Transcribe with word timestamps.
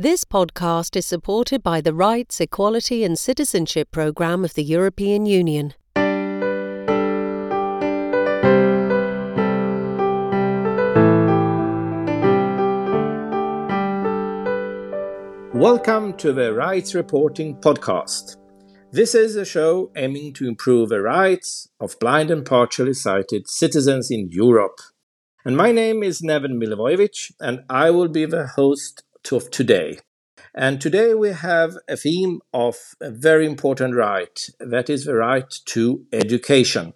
This 0.00 0.22
podcast 0.22 0.94
is 0.94 1.06
supported 1.06 1.60
by 1.64 1.80
the 1.80 1.92
Rights, 1.92 2.40
Equality 2.40 3.02
and 3.02 3.18
Citizenship 3.18 3.90
Programme 3.90 4.44
of 4.44 4.54
the 4.54 4.62
European 4.62 5.26
Union. 5.26 5.74
Welcome 15.52 16.16
to 16.18 16.32
the 16.32 16.54
Rights 16.54 16.94
Reporting 16.94 17.56
Podcast. 17.56 18.36
This 18.92 19.16
is 19.16 19.34
a 19.34 19.44
show 19.44 19.90
aiming 19.96 20.34
to 20.34 20.46
improve 20.46 20.90
the 20.90 21.00
rights 21.00 21.70
of 21.80 21.98
blind 21.98 22.30
and 22.30 22.46
partially 22.46 22.94
sighted 22.94 23.48
citizens 23.48 24.12
in 24.12 24.28
Europe. 24.30 24.78
And 25.44 25.56
my 25.56 25.72
name 25.72 26.04
is 26.04 26.22
Neven 26.22 26.62
Milivojevic, 26.62 27.32
and 27.40 27.64
I 27.68 27.90
will 27.90 28.08
be 28.08 28.26
the 28.26 28.46
host 28.46 29.02
of 29.32 29.50
today. 29.50 29.98
And 30.54 30.80
today 30.80 31.14
we 31.14 31.30
have 31.30 31.76
a 31.88 31.96
theme 31.96 32.40
of 32.52 32.76
a 33.00 33.10
very 33.10 33.46
important 33.46 33.94
right 33.94 34.38
that 34.58 34.88
is 34.88 35.04
the 35.04 35.14
right 35.14 35.52
to 35.66 36.04
education. 36.12 36.94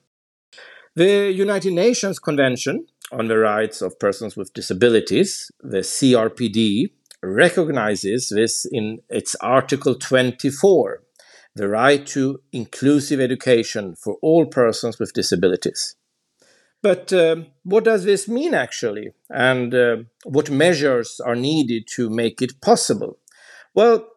The 0.94 1.30
United 1.30 1.72
Nations 1.72 2.18
Convention 2.18 2.86
on 3.10 3.28
the 3.28 3.38
Rights 3.38 3.82
of 3.82 3.98
Persons 3.98 4.36
with 4.36 4.52
Disabilities, 4.52 5.50
the 5.60 5.78
CRPD, 5.78 6.92
recognizes 7.22 8.30
this 8.34 8.66
in 8.70 8.98
its 9.08 9.36
Article 9.36 9.94
24 9.94 11.02
the 11.54 11.68
right 11.68 12.06
to 12.06 12.40
inclusive 12.52 13.20
education 13.20 13.94
for 13.94 14.16
all 14.22 14.46
persons 14.46 14.98
with 14.98 15.12
disabilities. 15.12 15.96
But 16.82 17.12
um, 17.12 17.46
what 17.62 17.84
does 17.84 18.04
this 18.04 18.28
mean 18.28 18.54
actually? 18.54 19.12
And 19.30 19.72
uh, 19.72 19.96
what 20.24 20.50
measures 20.50 21.20
are 21.24 21.36
needed 21.36 21.86
to 21.94 22.10
make 22.10 22.42
it 22.42 22.60
possible? 22.60 23.18
Well, 23.72 24.08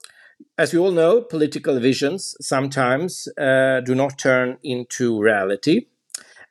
as 0.57 0.73
we 0.73 0.79
all 0.79 0.91
know, 0.91 1.21
political 1.21 1.79
visions 1.79 2.35
sometimes 2.41 3.27
uh, 3.37 3.81
do 3.81 3.93
not 3.93 4.17
turn 4.17 4.57
into 4.63 5.21
reality. 5.21 5.85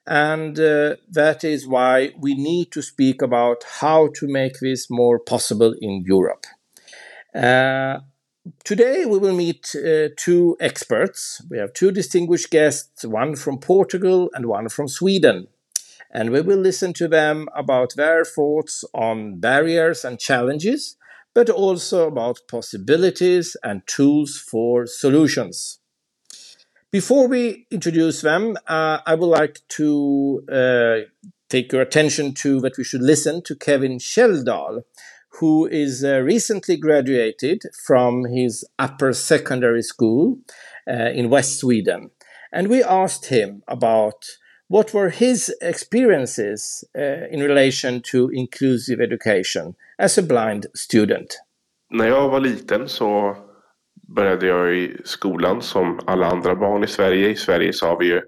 And 0.07 0.59
uh, 0.61 0.97
that 1.11 1.43
is 1.43 1.67
why 1.67 2.13
we 2.19 2.35
need 2.35 2.71
to 2.73 2.83
speak 2.83 3.21
about 3.21 3.65
how 3.81 4.11
to 4.15 4.29
make 4.29 4.61
this 4.61 4.89
more 4.91 5.19
possible 5.19 5.75
in 5.81 6.05
Europe. 6.07 6.45
Uh, 7.35 8.01
today 8.63 9.07
we 9.07 9.19
will 9.19 9.35
meet 9.35 9.75
uh, 9.75 10.11
two 10.17 10.57
experts. 10.61 11.43
We 11.51 11.59
have 11.59 11.73
two 11.73 11.91
distinguished 11.91 12.51
guests, 12.51 13.05
one 13.05 13.35
from 13.35 13.59
Portugal 13.59 14.31
and 14.35 14.47
one 14.47 14.69
from 14.69 14.87
Sweden 14.87 15.49
and 16.15 16.31
we 16.31 16.41
will 16.41 16.59
listen 16.59 16.93
to 16.95 17.09
them 17.09 17.49
about 17.57 17.95
their 17.97 18.25
thoughts 18.25 18.85
on 18.95 19.41
barriers 19.41 20.05
and 20.05 20.21
challenges, 20.21 20.97
but 21.35 21.51
also 21.51 22.07
about 22.07 22.39
possibilities 22.49 23.57
and 23.65 23.85
tools 23.87 24.39
for 24.39 24.87
solutions. 24.87 25.81
Before 26.93 27.27
we 27.27 27.67
introduce 27.73 28.21
them, 28.21 28.57
uh, 28.69 28.99
I 29.05 29.17
would 29.17 29.27
like 29.27 29.59
to 29.71 30.45
uh, 30.49 30.97
take 31.49 31.73
your 31.73 31.83
attention 31.83 32.35
to 32.35 32.61
that 32.61 32.79
we 32.79 32.85
should 32.85 33.03
listen 33.03 33.43
to 33.43 33.57
Kevin 33.57 33.99
Kjelldal, 33.99 34.83
who 35.41 35.67
is 35.67 36.05
uh, 36.05 36.21
recently 36.21 36.77
graduated 36.77 37.63
from 37.85 38.27
his 38.27 38.65
upper 38.79 39.13
secondary 39.13 39.83
school 39.83 40.39
uh, 40.89 41.11
in 41.13 41.31
West 41.31 41.59
Sweden. 41.59 42.11
And 42.53 42.69
we 42.69 42.85
asked 42.85 43.27
him 43.27 43.65
about 43.67 44.25
what 44.75 44.93
were 44.93 45.11
his 45.11 45.55
experiences 45.61 46.85
uh, 46.99 47.35
in 47.35 47.41
relation 47.41 48.01
to 48.01 48.29
inclusive 48.31 49.01
education 49.01 49.77
as 49.99 50.19
a 50.19 50.23
blind 50.23 50.67
student? 50.75 51.41
När 51.91 52.09
jag 52.09 52.29
var 52.29 52.41
liten 52.41 52.89
så 52.89 53.37
började 54.17 54.47
jag 54.47 54.77
i 54.77 54.97
skolan 55.05 55.63
som 55.63 56.01
alla 56.07 56.27
andra 56.27 56.55
barn 56.55 56.85
i 56.85 56.87
Sverige. 56.87 57.29
I 57.29 57.37
Sverige 57.37 57.73
så 57.73 57.87
har 57.87 57.99
vi 57.99 58.07
ju 58.07 58.21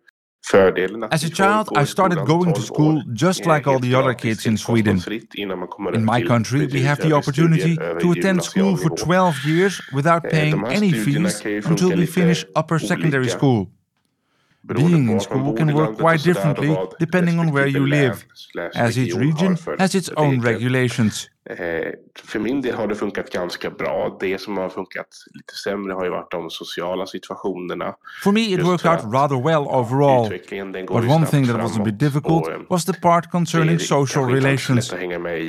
As 1.11 1.25
a 1.25 1.29
child, 1.29 1.69
I 1.83 1.87
started 1.87 2.19
going 2.27 2.55
to 2.55 2.61
school 2.61 3.03
just 3.17 3.47
like 3.47 3.67
all 3.67 3.81
the 3.81 3.97
other 3.97 4.15
kids 4.15 4.47
in 4.47 4.59
Sweden. 4.59 5.03
In 5.95 6.05
my 6.05 6.23
country, 6.23 6.69
we 6.73 6.83
have 6.83 7.03
the 7.03 7.13
opportunity 7.13 7.77
to 8.01 8.13
attend 8.13 8.45
school 8.45 8.77
for 8.77 8.91
12 8.91 9.35
years 9.45 9.81
without 9.93 10.23
paying 10.23 10.65
any 10.67 10.93
fees 10.93 11.43
until 11.67 11.97
we 11.97 12.07
finish 12.07 12.45
upper 12.55 12.79
secondary 12.79 13.29
school. 13.29 13.67
Being 14.75 15.11
in 15.11 15.21
school 15.21 15.57
can 15.57 15.75
work 15.75 15.99
quite 15.99 16.25
differently 16.25 16.77
depending 16.99 17.39
on 17.39 17.53
where 17.53 17.69
you 17.69 17.87
live, 17.87 18.17
as 18.75 18.99
each 18.99 19.15
region 19.15 19.57
has 19.79 19.95
its 19.95 20.11
own 20.17 20.41
regulations. 20.41 21.31
Eh, 21.51 21.57
för 22.19 22.39
min 22.39 22.61
del 22.61 22.75
har 22.75 22.87
det 22.87 22.95
funkat 22.95 23.33
ganska 23.33 23.71
bra. 23.71 24.17
Det 24.21 24.41
som 24.41 24.57
har 24.57 24.69
funkat 24.69 25.07
lite 25.35 25.55
sämre 25.55 25.93
har 25.93 26.05
ju 26.05 26.11
varit 26.11 26.31
de 26.31 26.51
sociala 26.51 27.07
situationerna. 27.07 27.95
For 28.23 28.33
me 28.33 28.41
it 28.41 28.63
worked 28.63 28.93
out 28.93 29.15
rather 29.15 29.37
well 29.37 29.67
overall. 29.69 30.29
But 30.89 31.11
one 31.11 31.27
thing 31.27 31.47
that 31.47 31.63
was 31.63 31.79
a 31.79 31.85
bit 31.85 31.99
difficult 31.99 32.71
was 32.71 32.85
the 32.85 32.93
part 32.93 33.31
concerning 33.31 33.79
social 33.79 34.25
relations. 34.25 34.95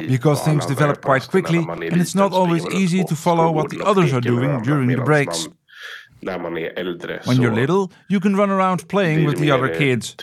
Because 0.07 0.43
things 0.43 0.65
develop 0.67 1.01
quite 1.01 1.27
quickly 1.27 1.57
and 1.57 1.83
it's 1.83 2.15
not 2.15 2.33
always 2.33 2.65
easy 2.73 3.03
to 3.03 3.15
follow 3.15 3.51
what 3.55 3.69
the 3.69 3.83
others 3.89 4.13
are 4.13 4.21
doing 4.21 4.61
during 4.63 4.89
the 4.89 5.03
breaks. 5.03 5.49
When 7.25 7.41
you're 7.41 7.53
little, 7.53 7.91
you 8.09 8.19
can 8.19 8.35
run 8.35 8.49
around 8.49 8.87
playing 8.87 9.25
with 9.25 9.37
the 9.39 9.51
other 9.51 9.69
kids. 9.69 10.15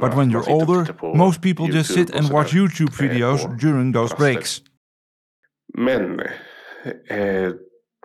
But 0.00 0.14
when 0.14 0.30
you're 0.30 0.48
older, 0.48 0.86
most 1.02 1.40
people 1.42 1.68
just 1.68 1.92
sit 1.92 2.10
and 2.10 2.30
watch 2.30 2.52
YouTube 2.52 2.90
videos 2.96 3.58
during 3.58 3.92
those 3.92 4.12
breaks. 4.14 4.62
Men 5.76 6.20
eh, 7.08 7.52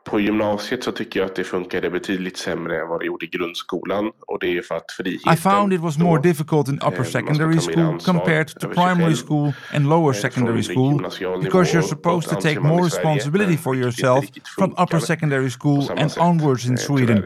på 0.09 0.19
gymnasiet 0.19 0.83
så 0.83 0.91
tycker 0.91 1.19
jag 1.19 1.29
att 1.29 1.35
det 1.35 1.43
funkade 1.43 1.89
betydligt 1.89 2.37
sämre 2.37 2.81
än 2.81 2.87
vad 2.87 2.99
det 2.99 3.05
gjorde 3.05 3.25
i 3.25 3.29
grundskolan. 3.29 4.11
Och 4.27 4.39
det 4.39 4.57
är 4.57 4.61
för 4.61 4.75
att 4.75 4.91
friheten... 4.91 5.33
I 5.33 5.37
found 5.37 5.73
it 5.73 5.81
was 5.81 5.97
more 5.97 6.21
difficult 6.21 6.67
in 6.67 6.75
upper 6.75 6.99
eh, 6.99 7.03
secondary 7.03 7.59
school 7.59 7.99
compared 7.99 8.47
to 8.59 8.67
primary 8.67 9.15
school 9.15 9.53
and 9.73 9.89
lower 9.89 10.13
secondary 10.13 10.63
school 10.63 10.97
because 11.43 11.73
you're 11.73 11.89
supposed 11.89 12.29
to 12.29 12.35
take 12.41 12.59
more 12.59 12.83
responsibility 12.83 13.57
for 13.57 13.75
yourself 13.75 14.25
from 14.55 14.73
upper 14.77 14.99
secondary 14.99 15.49
school 15.49 15.89
and 15.97 16.17
onwards 16.17 16.65
in 16.65 16.73
eh, 16.73 16.77
Sweden. 16.77 17.23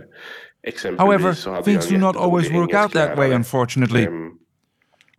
However, 0.98 1.34
things 1.64 1.88
do 1.88 1.98
not 1.98 2.16
always 2.16 2.50
work 2.52 2.74
out 2.74 2.92
that 2.94 3.18
way, 3.18 3.34
unfortunately. 3.34 4.04
Ehm, 4.04 4.43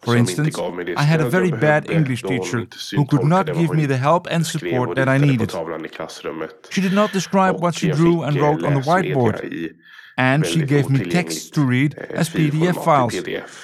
For 0.04 0.16
instance, 0.16 0.58
I 0.96 1.04
had 1.12 1.20
a 1.20 1.28
very 1.28 1.50
bad 1.50 1.90
English 1.90 2.22
teacher 2.22 2.66
who 2.96 3.04
could 3.06 3.24
not 3.24 3.46
give 3.46 3.70
me 3.72 3.86
the 3.86 3.96
help 3.96 4.26
and 4.30 4.46
support 4.46 4.96
that 4.96 5.08
I 5.08 5.18
needed. 5.18 5.50
She 6.70 6.80
did 6.80 6.92
not 6.92 7.12
describe 7.12 7.60
what 7.60 7.74
she 7.74 7.90
drew 7.90 8.22
and 8.22 8.36
wrote 8.36 8.62
on 8.64 8.74
the 8.74 8.80
whiteboard. 8.80 9.74
And 10.16 10.46
she 10.46 10.62
gave 10.62 10.88
me 10.88 11.00
texts 11.10 11.50
to 11.50 11.60
read 11.64 11.96
eh, 11.98 12.06
as 12.20 12.28
PDF 12.28 12.76
files, 12.84 13.14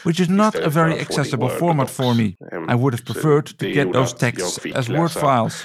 which 0.03 0.19
is 0.19 0.29
not 0.29 0.57
a 0.57 0.69
very 0.69 0.99
accessible 0.99 1.49
format 1.49 1.89
for 1.89 2.13
me. 2.13 2.37
I 2.67 2.75
would 2.75 2.93
have 2.93 3.05
preferred 3.05 3.47
to 3.61 3.73
get 3.73 3.93
those 3.93 4.13
texts 4.13 4.59
as 4.75 4.89
Word 4.89 5.13
files. 5.13 5.65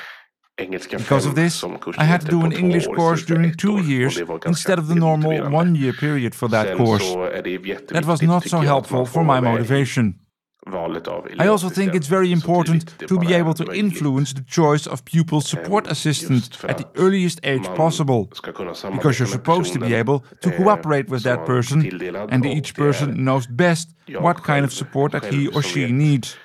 Because 0.58 1.26
of 1.26 1.36
this, 1.36 1.64
I 1.98 2.06
had 2.06 2.22
to 2.22 2.28
do 2.28 2.46
an 2.46 2.54
English 2.54 2.88
course 2.88 3.26
during 3.26 3.54
two 3.56 3.82
years 3.84 4.18
instead 4.46 4.80
of 4.80 4.88
the 4.88 4.96
normal 4.96 5.50
one 5.50 5.76
year 5.76 5.92
period 5.92 6.34
for 6.34 6.48
that 6.50 6.78
course. 6.78 7.04
That 7.96 8.06
was 8.06 8.22
not 8.22 8.44
so 8.44 8.60
helpful 8.60 9.06
for 9.06 9.24
my 9.24 9.40
motivation. 9.42 10.20
I 10.68 11.48
also 11.48 11.70
think 11.70 11.94
it's 11.94 12.08
very 12.08 12.32
important 12.32 12.98
to 13.08 13.20
be 13.20 13.34
able 13.34 13.54
to 13.54 13.72
influence 13.72 14.34
the 14.34 14.42
choice 14.42 14.88
of 14.88 15.06
pupil 15.06 15.42
support 15.42 15.88
assistant 15.88 16.64
at 16.64 16.78
the 16.78 16.88
earliest 16.96 17.40
age 17.44 17.68
possible, 17.76 18.30
because 18.92 19.20
you're 19.20 19.28
supposed 19.28 19.74
to 19.74 19.80
be 19.80 19.94
able 19.94 20.24
to 20.42 20.52
cooperate 20.52 21.08
with 21.08 21.24
that 21.24 21.46
person, 21.46 21.86
and 22.32 22.46
each 22.46 22.74
person 22.74 23.24
knows 23.24 23.48
best 23.48 23.94
what 24.20 24.44
kind 24.44 24.66
of 24.66 24.74
support 24.74 25.12
that 25.12 25.26
he 25.26 25.48
or 25.50 25.62
she 25.62 25.92
needs. 25.92 26.36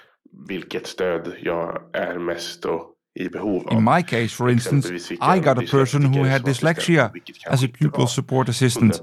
Vilket 0.48 0.86
stöd 0.86 1.36
jag 1.42 1.82
är 1.92 2.18
mest 2.18 2.64
och 2.64 2.94
in 3.20 3.82
my 3.82 4.02
case, 4.02 4.32
for 4.32 4.48
instance, 4.48 5.12
I 5.20 5.38
got 5.38 5.62
a 5.62 5.66
person 5.66 6.12
who 6.12 6.24
had 6.24 6.42
dyslexia 6.42 7.12
as 7.46 7.62
a 7.62 7.68
pupil 7.68 8.06
support 8.06 8.48
assistant, 8.48 9.00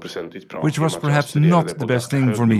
which 0.62 0.78
was 0.78 0.96
perhaps 0.96 1.34
not 1.34 1.78
the 1.78 1.86
best 1.86 2.10
thing 2.10 2.34
for 2.34 2.46
me. 2.46 2.58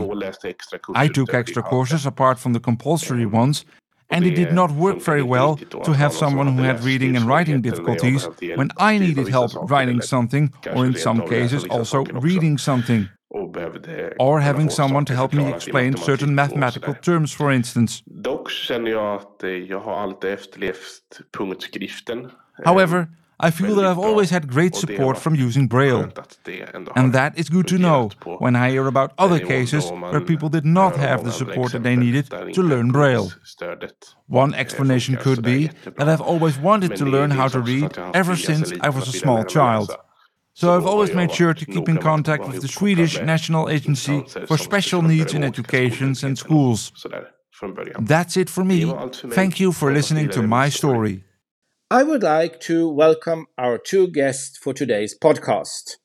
I 0.94 1.08
took 1.08 1.34
extra 1.34 1.62
courses 1.62 2.06
apart 2.06 2.38
from 2.38 2.52
the 2.52 2.60
compulsory 2.60 3.26
ones, 3.26 3.64
and 4.10 4.24
it 4.24 4.34
did 4.34 4.52
not 4.52 4.70
work 4.70 5.00
very 5.00 5.22
well 5.22 5.56
to 5.56 5.92
have 5.92 6.12
someone 6.12 6.56
who 6.56 6.62
had 6.62 6.82
reading 6.82 7.16
and 7.16 7.26
writing 7.26 7.60
difficulties 7.60 8.26
when 8.54 8.70
I 8.78 8.98
needed 8.98 9.28
help 9.28 9.52
writing 9.70 10.00
something, 10.00 10.52
or 10.74 10.86
in 10.86 10.94
some 10.94 11.26
cases 11.28 11.64
also 11.64 12.04
reading 12.04 12.58
something. 12.58 13.08
Or 14.18 14.40
having 14.40 14.70
someone 14.70 15.04
to 15.04 15.14
help 15.14 15.32
me 15.32 15.48
explain 15.48 15.96
certain 15.96 16.34
mathematical 16.34 16.94
terms, 16.94 17.32
for 17.32 17.52
instance. 17.52 18.02
Dock 18.06 18.50
känner 18.50 18.90
jag 18.90 19.14
att 19.14 19.68
jag 19.68 19.80
har 19.80 19.96
alltid 20.02 20.30
efterlevt 20.30 21.20
punktskriften. 21.38 22.30
However, 22.64 23.06
I 23.40 23.50
feel 23.52 23.76
that 23.76 23.84
I've 23.84 23.98
always 23.98 24.30
had 24.30 24.48
great 24.48 24.74
support 24.74 25.16
from 25.16 25.34
using 25.36 25.68
Braille. 25.68 26.08
And 26.96 27.12
that 27.12 27.38
is 27.38 27.48
good 27.48 27.68
to 27.68 27.76
know 27.76 28.10
when 28.40 28.56
I 28.56 28.70
hear 28.70 28.86
about 28.86 29.12
other 29.16 29.38
cases 29.38 29.92
where 29.92 30.20
people 30.20 30.48
did 30.48 30.64
not 30.64 30.96
have 30.96 31.22
the 31.22 31.30
support 31.30 31.72
that 31.72 31.84
they 31.84 31.94
needed 31.94 32.28
to 32.54 32.62
learn 32.62 32.90
Braille. 32.90 33.30
One 34.26 34.54
explanation 34.54 35.16
could 35.16 35.42
be 35.42 35.70
that 35.96 36.08
I've 36.08 36.20
always 36.20 36.58
wanted 36.58 36.96
to 36.96 37.04
learn 37.04 37.30
how 37.30 37.46
to 37.48 37.60
read 37.60 37.96
ever 38.12 38.34
since 38.36 38.72
I 38.80 38.88
was 38.88 39.08
a 39.08 39.12
small 39.12 39.44
child. 39.44 39.96
So 40.58 40.74
I've 40.74 40.86
always 40.86 41.14
made 41.14 41.30
sure 41.30 41.54
to 41.54 41.64
keep 41.64 41.88
in 41.88 41.98
contact 41.98 42.44
with 42.48 42.60
the 42.62 42.66
Swedish 42.66 43.14
National 43.20 43.68
Agency 43.68 44.24
for 44.48 44.58
Special 44.58 45.02
Needs 45.02 45.32
in 45.32 45.44
Education 45.44 46.16
and 46.24 46.36
Schools. 46.36 46.90
That's 48.00 48.36
it 48.36 48.50
for 48.50 48.64
me. 48.64 48.92
Thank 49.40 49.60
you 49.60 49.70
for 49.70 49.92
listening 49.92 50.30
to 50.30 50.42
my 50.42 50.68
story. 50.68 51.22
I 51.92 52.02
would 52.02 52.24
like 52.24 52.58
to 52.62 52.88
welcome 52.88 53.46
our 53.56 53.78
two 53.78 54.08
guests 54.08 54.58
for 54.58 54.74
today's 54.74 55.16
podcast. 55.16 55.98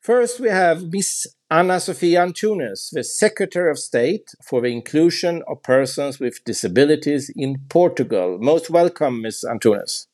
First, 0.00 0.40
we 0.40 0.48
have 0.48 0.92
Miss 0.92 1.28
Ana 1.48 1.78
Sofia 1.78 2.26
Antunes, 2.26 2.90
the 2.90 3.04
Secretary 3.04 3.70
of 3.70 3.78
State 3.78 4.34
for 4.42 4.62
the 4.62 4.72
Inclusion 4.72 5.44
of 5.46 5.62
Persons 5.62 6.18
with 6.18 6.42
Disabilities 6.44 7.30
in 7.36 7.58
Portugal. 7.68 8.38
Most 8.40 8.68
welcome, 8.68 9.22
Ms. 9.22 9.44
Antunes. 9.48 10.06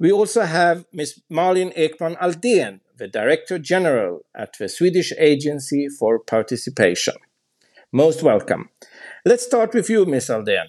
We 0.00 0.12
also 0.12 0.42
have 0.42 0.84
Ms. 0.92 1.20
Malin 1.28 1.70
Ekman 1.70 2.16
Aldén, 2.18 2.80
the 2.98 3.08
Director 3.08 3.58
General 3.58 4.20
at 4.32 4.56
the 4.58 4.68
Swedish 4.68 5.12
Agency 5.18 5.88
for 5.88 6.20
Participation. 6.20 7.14
Most 7.90 8.22
welcome. 8.22 8.68
Let's 9.24 9.44
start 9.44 9.74
with 9.74 9.90
you, 9.90 10.06
Ms. 10.06 10.28
Aldén. 10.28 10.66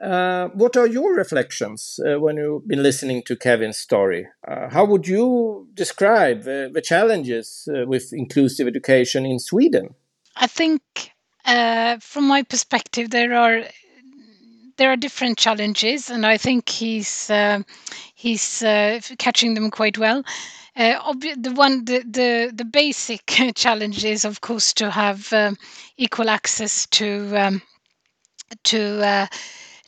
Uh, 0.00 0.48
what 0.54 0.76
are 0.76 0.86
your 0.86 1.14
reflections 1.14 1.98
uh, 2.06 2.20
when 2.20 2.36
you've 2.36 2.66
been 2.68 2.82
listening 2.82 3.22
to 3.24 3.36
Kevin's 3.36 3.78
story? 3.78 4.28
Uh, 4.46 4.68
how 4.68 4.84
would 4.84 5.08
you 5.08 5.68
describe 5.74 6.44
the 6.44 6.82
challenges 6.84 7.68
uh, 7.68 7.86
with 7.86 8.12
inclusive 8.12 8.68
education 8.68 9.26
in 9.26 9.38
Sweden? 9.38 9.94
I 10.36 10.46
think, 10.46 10.82
uh, 11.44 11.98
from 12.00 12.28
my 12.28 12.42
perspective, 12.42 13.10
there 13.10 13.34
are 13.34 13.64
there 14.76 14.90
are 14.90 14.96
different 14.96 15.38
challenges, 15.38 16.10
and 16.10 16.24
I 16.26 16.36
think 16.38 16.68
he's 16.68 17.30
uh, 18.62 19.00
he's 19.00 19.16
catching 19.18 19.54
them 19.54 19.70
quite 19.70 19.98
well. 19.98 20.22
the 20.74 21.52
one 21.54 21.84
the, 21.84 21.98
the 22.00 22.52
the 22.54 22.64
basic 22.64 23.26
challenge 23.54 24.04
is, 24.04 24.24
of 24.24 24.40
course, 24.40 24.72
to 24.74 24.90
have 24.90 25.32
um, 25.32 25.56
equal 25.96 26.30
access 26.30 26.86
to 26.86 27.36
um, 27.36 27.62
to 28.64 29.28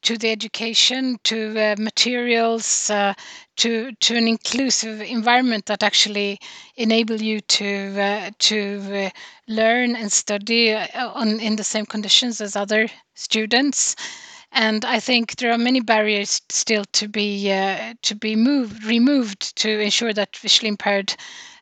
to 0.05 0.19
the 0.19 0.31
education, 0.31 1.19
to 1.25 1.59
uh, 1.59 1.75
materials, 1.79 2.91
uh, 2.91 3.15
to 3.57 3.93
to 4.01 4.17
an 4.17 4.29
inclusive 4.29 5.01
environment 5.01 5.67
that 5.67 5.83
actually 5.83 6.39
enable 6.77 7.21
you 7.21 7.41
to 7.41 7.99
uh, 7.99 8.31
to 8.39 8.81
uh, 8.93 9.11
learn 9.49 9.97
and 9.97 10.13
study 10.13 10.73
uh, 10.73 11.09
on 11.11 11.41
in 11.41 11.57
the 11.57 11.65
same 11.65 11.87
conditions 11.87 12.41
as 12.41 12.55
other 12.55 12.87
students. 13.15 13.97
And 14.57 14.85
I 14.85 15.01
think 15.01 15.37
there 15.37 15.53
are 15.53 15.59
many 15.59 15.81
barriers 15.81 16.41
still 16.49 16.85
to 16.93 17.09
be 17.09 17.53
uh, 17.53 17.95
to 18.03 18.15
be 18.15 18.37
moved 18.37 18.85
removed 18.85 19.55
to 19.57 19.69
ensure 19.81 20.15
that 20.15 20.37
visually 20.37 20.69
impaired 20.69 21.15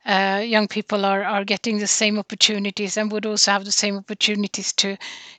uh, 0.04 0.42
young 0.44 0.68
people 0.68 1.04
are, 1.04 1.24
are 1.24 1.44
getting 1.44 1.78
the 1.78 1.86
same 1.86 2.18
opportunities 2.18 2.96
and 2.96 3.10
would 3.10 3.24
also 3.26 3.50
have 3.50 3.64
the 3.64 3.72
same 3.72 3.96
opportunities 3.96 4.72
to 4.74 4.96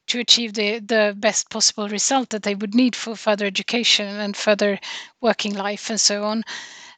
to 0.07 0.19
achieve 0.19 0.53
the, 0.53 0.79
the 0.79 1.15
best 1.17 1.49
possible 1.49 1.87
result 1.87 2.31
that 2.31 2.43
they 2.43 2.55
would 2.55 2.73
need 2.73 2.95
for 2.95 3.15
further 3.15 3.45
education 3.45 4.07
and 4.07 4.35
further 4.35 4.79
working 5.21 5.53
life 5.53 5.89
and 5.89 6.01
so 6.01 6.23
on. 6.23 6.43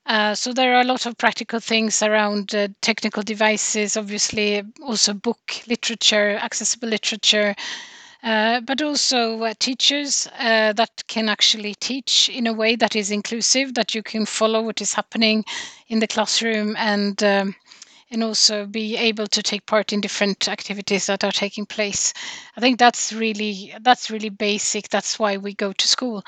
Uh, 0.06 0.36
so 0.36 0.54
there 0.54 0.74
are 0.76 0.82
a 0.82 0.86
lot 0.94 1.06
of 1.06 1.18
practical 1.18 1.60
things 1.60 2.02
around 2.02 2.56
uh, 2.56 2.68
technical 2.82 3.24
devices, 3.24 3.98
obviously 3.98 4.64
also 4.84 5.14
book 5.14 5.62
literature, 5.68 6.38
accessible 6.42 6.88
literature, 6.88 7.56
uh, 8.26 8.60
but 8.62 8.82
also 8.82 9.44
uh, 9.44 9.54
teachers 9.60 10.28
uh, 10.40 10.74
that 10.74 10.92
can 11.08 11.30
actually 11.30 11.76
teach 11.76 12.30
in 12.30 12.48
a 12.48 12.54
way 12.54 12.76
that 12.76 12.96
is 12.96 13.12
inclusive, 13.12 13.76
that 13.76 13.96
you 13.96 14.04
can 14.04 14.26
follow 14.26 14.62
what 14.64 14.82
is 14.82 14.96
happening 14.96 15.46
in 15.88 16.00
the 16.00 16.08
classroom 16.08 16.76
and 16.78 17.24
um, 17.24 17.56
and 18.12 18.24
also 18.24 18.66
be 18.68 18.98
able 18.98 19.28
to 19.28 19.44
take 19.44 19.66
part 19.66 19.94
in 19.94 20.02
different 20.02 20.48
activities 20.48 21.08
that 21.08 21.24
are 21.24 21.32
taking 21.32 21.66
place. 21.66 22.14
I 22.58 22.62
think 22.62 22.80
that's 22.80 23.14
really 23.14 23.74
that's 23.82 24.12
really 24.12 24.30
basic. 24.30 24.90
That's 24.90 25.20
why 25.20 25.38
we 25.38 25.54
go 25.54 25.74
to 25.74 25.88
school. 25.88 26.24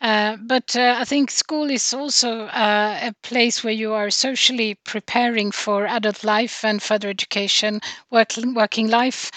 Uh, 0.00 0.36
but 0.36 0.76
uh, 0.76 0.96
I 0.98 1.04
think 1.04 1.30
school 1.30 1.70
is 1.70 1.94
also 1.94 2.46
uh, 2.46 2.98
a 3.02 3.12
place 3.22 3.64
where 3.64 3.72
you 3.72 3.92
are 3.94 4.10
socially 4.10 4.76
preparing 4.84 5.50
for 5.52 5.86
adult 5.86 6.24
life 6.24 6.64
and 6.64 6.82
further 6.82 7.08
education, 7.08 7.80
working 8.10 8.54
working 8.54 8.88
life. 8.88 9.30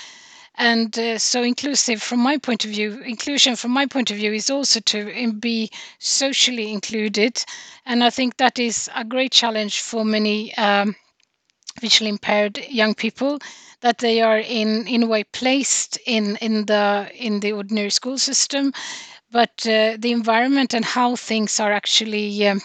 And 0.58 0.98
uh, 0.98 1.20
so, 1.20 1.44
inclusive 1.44 2.02
from 2.02 2.20
my 2.20 2.38
point 2.38 2.66
of 2.66 2.72
view, 2.72 3.00
inclusion 3.02 3.56
from 3.56 3.72
my 3.72 3.86
point 3.86 4.12
of 4.12 4.18
view 4.18 4.34
is 4.34 4.50
also 4.50 4.80
to 4.82 5.34
be 5.34 5.70
socially 6.00 6.72
included. 6.72 7.44
And 7.86 8.04
I 8.04 8.10
think 8.10 8.38
that 8.38 8.58
is 8.60 8.90
a 8.96 9.04
great 9.06 9.32
challenge 9.32 9.82
for 9.82 10.04
many 10.04 10.56
um, 10.58 10.96
visually 11.82 12.10
impaired 12.10 12.58
young 12.70 12.96
people 12.96 13.40
that 13.82 14.00
they 14.00 14.22
are 14.22 14.40
in 14.40 14.88
in 14.88 15.04
a 15.04 15.08
way 15.08 15.24
placed 15.24 15.98
in 16.06 16.36
in 16.38 16.66
the 16.66 17.10
in 17.16 17.40
the 17.40 17.52
ordinary 17.54 17.92
school 17.92 18.18
system 18.18 18.74
but 19.32 19.52
uh, 19.68 19.96
the 20.00 20.12
environment 20.12 20.74
and 20.74 20.86
how 20.86 21.16
things 21.16 21.60
are 21.60 21.72
actually 21.74 22.48
um, 22.48 22.62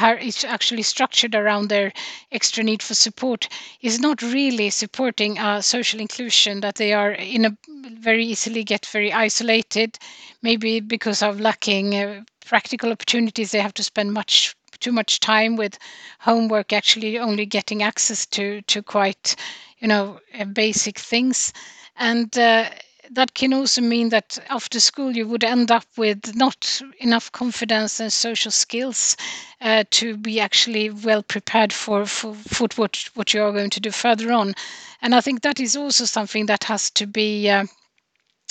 it's 0.00 0.44
actually 0.44 0.82
structured 0.82 1.34
around 1.34 1.68
their 1.68 1.92
extra 2.32 2.62
need 2.62 2.82
for 2.82 2.94
support 2.94 3.48
is 3.80 3.98
not 4.00 4.22
really 4.22 4.70
supporting 4.70 5.36
social 5.62 6.00
inclusion 6.00 6.60
that 6.60 6.76
they 6.76 6.92
are 6.92 7.12
in 7.12 7.44
a 7.44 7.56
very 7.98 8.24
easily 8.26 8.62
get 8.64 8.86
very 8.86 9.12
isolated 9.12 9.98
maybe 10.42 10.80
because 10.80 11.22
of 11.22 11.40
lacking 11.40 11.94
uh, 11.94 12.22
practical 12.44 12.92
opportunities 12.92 13.50
they 13.50 13.60
have 13.60 13.74
to 13.74 13.82
spend 13.82 14.12
much 14.12 14.54
too 14.80 14.92
much 14.92 15.20
time 15.20 15.56
with 15.56 15.78
homework 16.20 16.72
actually 16.72 17.18
only 17.18 17.46
getting 17.46 17.82
access 17.82 18.26
to 18.26 18.60
to 18.62 18.82
quite 18.82 19.34
you 19.78 19.88
know 19.88 20.20
uh, 20.38 20.44
basic 20.44 20.98
things. 20.98 21.52
And 21.96 22.36
uh, 22.38 22.68
that 23.10 23.34
can 23.34 23.52
also 23.52 23.80
mean 23.80 24.08
that 24.10 24.38
after 24.48 24.80
school 24.80 25.16
you 25.16 25.26
would 25.28 25.44
end 25.44 25.70
up 25.70 25.84
with 25.96 26.34
not 26.34 26.80
enough 26.98 27.30
confidence 27.32 28.00
and 28.00 28.12
social 28.12 28.50
skills 28.50 29.16
uh, 29.60 29.84
to 29.90 30.16
be 30.16 30.40
actually 30.40 30.90
well 30.90 31.22
prepared 31.22 31.72
for, 31.72 32.06
for, 32.06 32.34
for 32.34 32.68
what, 32.76 33.08
what 33.14 33.32
you 33.34 33.42
are 33.42 33.52
going 33.52 33.70
to 33.70 33.80
do 33.80 33.90
further 33.90 34.32
on. 34.32 34.54
And 35.02 35.14
I 35.14 35.20
think 35.20 35.42
that 35.42 35.60
is 35.60 35.76
also 35.76 36.04
something 36.04 36.46
that 36.46 36.64
has 36.64 36.90
to 36.92 37.06
be 37.06 37.48
uh, 37.48 37.64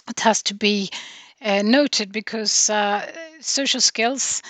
it 0.09 0.19
has 0.19 0.43
to 0.43 0.53
be 0.53 0.89
uh, 1.41 1.61
noted 1.63 2.11
because 2.11 2.69
uh, 2.69 3.11
social 3.39 3.81
skills 3.81 4.41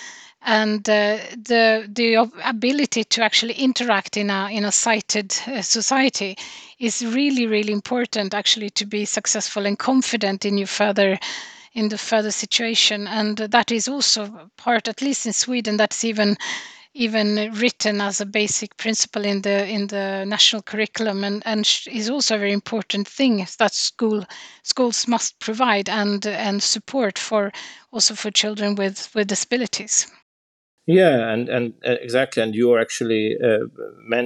and 0.48 0.88
uh, 0.88 1.18
the 1.36 1.88
the 1.92 2.14
ability 2.44 3.02
to 3.02 3.20
actually 3.22 3.54
interact 3.54 4.16
in 4.16 4.30
a 4.30 4.48
in 4.52 4.64
a 4.64 4.70
sighted 4.70 5.36
uh, 5.48 5.60
society 5.60 6.38
is 6.78 7.04
really 7.04 7.46
really 7.48 7.72
important 7.72 8.32
actually 8.32 8.70
to 8.70 8.86
be 8.86 9.04
successful 9.04 9.66
and 9.66 9.76
confident 9.78 10.44
in 10.44 10.56
your 10.56 10.68
further 10.68 11.18
in 11.74 11.88
the 11.88 11.98
further 11.98 12.30
situation. 12.30 13.06
And 13.08 13.36
that 13.36 13.72
is 13.72 13.88
also 13.88 14.50
part 14.56 14.86
at 14.88 15.02
least 15.02 15.26
in 15.26 15.32
Sweden 15.32 15.76
that's 15.76 16.04
even 16.04 16.36
even 16.94 17.52
written 17.54 18.00
as 18.00 18.20
a 18.20 18.26
basic 18.26 18.76
principle 18.76 19.24
in 19.24 19.42
the 19.42 19.66
in 19.68 19.88
the 19.88 20.24
national 20.26 20.62
curriculum 20.62 21.24
and 21.24 21.42
and 21.44 21.68
is 21.90 22.08
also 22.08 22.36
a 22.36 22.38
very 22.38 22.52
important 22.52 23.08
thing 23.08 23.44
that 23.58 23.74
school 23.74 24.24
schools 24.62 25.08
must 25.08 25.38
provide 25.40 25.88
and 25.88 26.24
and 26.24 26.62
support 26.62 27.18
for 27.18 27.52
also 27.92 28.14
for 28.14 28.30
children 28.30 28.76
with 28.76 29.12
with 29.14 29.26
disabilities 29.26 30.06
yeah, 30.86 31.32
and 31.32 31.48
and 31.48 31.74
uh, 31.84 31.96
exactly, 32.00 32.42
and 32.42 32.54
you 32.54 32.72
are 32.72 32.80
actually 32.80 33.36
uh, 33.42 33.66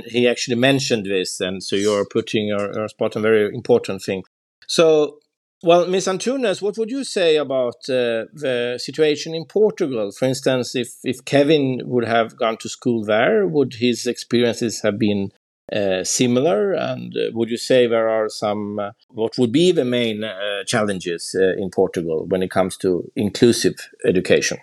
he 0.06 0.28
actually 0.28 0.56
mentioned 0.56 1.06
this, 1.06 1.40
and 1.40 1.62
so 1.62 1.74
you 1.76 1.92
are 1.92 2.04
putting 2.04 2.48
your, 2.48 2.72
your 2.74 2.88
spot 2.88 3.16
on 3.16 3.22
very 3.22 3.54
important 3.54 4.02
thing. 4.02 4.24
So, 4.66 5.20
well, 5.62 5.86
Ms. 5.86 6.06
Antunes, 6.06 6.60
what 6.60 6.76
would 6.76 6.90
you 6.90 7.02
say 7.04 7.36
about 7.36 7.76
uh, 7.88 8.26
the 8.32 8.78
situation 8.80 9.34
in 9.34 9.46
Portugal? 9.46 10.12
For 10.12 10.26
instance, 10.26 10.74
if 10.74 10.88
if 11.02 11.24
Kevin 11.24 11.80
would 11.86 12.04
have 12.04 12.36
gone 12.36 12.58
to 12.58 12.68
school 12.68 13.04
there, 13.04 13.46
would 13.46 13.74
his 13.74 14.06
experiences 14.06 14.82
have 14.82 14.98
been 14.98 15.32
uh, 15.72 16.04
similar? 16.04 16.72
And 16.72 17.16
uh, 17.16 17.30
would 17.32 17.48
you 17.48 17.56
say 17.56 17.86
there 17.86 18.08
are 18.08 18.28
some, 18.28 18.78
uh, 18.78 18.90
what 19.08 19.38
would 19.38 19.52
be 19.52 19.72
the 19.72 19.84
main 19.84 20.24
challenges 20.66 21.34
in 21.34 21.70
Portugal 21.70 22.26
when 22.28 22.42
it 22.42 22.50
comes 22.50 22.76
to 22.78 23.10
inclusive 23.16 23.76
education? 24.04 24.58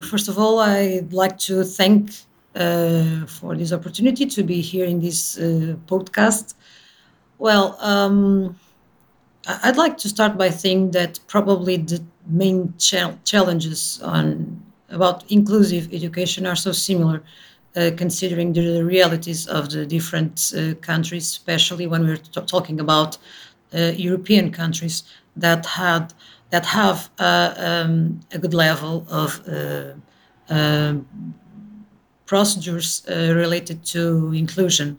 First 0.00 0.28
of 0.28 0.38
all, 0.38 0.60
I'd 0.60 1.12
like 1.12 1.38
to 1.38 1.64
thank 1.64 2.12
uh, 2.54 3.26
for 3.26 3.56
this 3.56 3.72
opportunity 3.72 4.26
to 4.26 4.42
be 4.44 4.60
here 4.60 4.84
in 4.84 5.00
this 5.00 5.36
uh, 5.38 5.74
podcast. 5.86 6.54
Well, 7.38 7.76
um, 7.80 8.56
I'd 9.46 9.76
like 9.76 9.96
to 9.98 10.08
start 10.08 10.38
by 10.38 10.50
saying 10.50 10.92
that 10.92 11.18
probably 11.26 11.78
the 11.78 12.04
main 12.28 12.74
cha- 12.78 13.16
challenges 13.24 14.00
on 14.02 14.62
about 14.90 15.30
inclusive 15.30 15.92
education 15.92 16.46
are 16.46 16.56
so 16.56 16.70
similar, 16.72 17.22
uh, 17.76 17.90
considering 17.96 18.52
the 18.52 18.82
realities 18.84 19.48
of 19.48 19.70
the 19.70 19.84
different 19.84 20.52
uh, 20.56 20.74
countries, 20.80 21.24
especially 21.24 21.88
when 21.88 22.06
we're 22.06 22.16
t- 22.16 22.40
talking 22.46 22.78
about 22.80 23.18
uh, 23.74 23.92
European 23.96 24.52
countries 24.52 25.02
that 25.36 25.66
had 25.66 26.14
that 26.50 26.64
have 26.66 27.10
um, 27.18 28.20
a 28.32 28.38
good 28.38 28.54
level 28.54 29.06
of 29.10 29.40
uh, 29.48 29.92
um, 30.48 31.06
procedures 32.26 33.02
uh, 33.08 33.34
related 33.34 33.84
to 33.84 34.32
inclusion. 34.32 34.98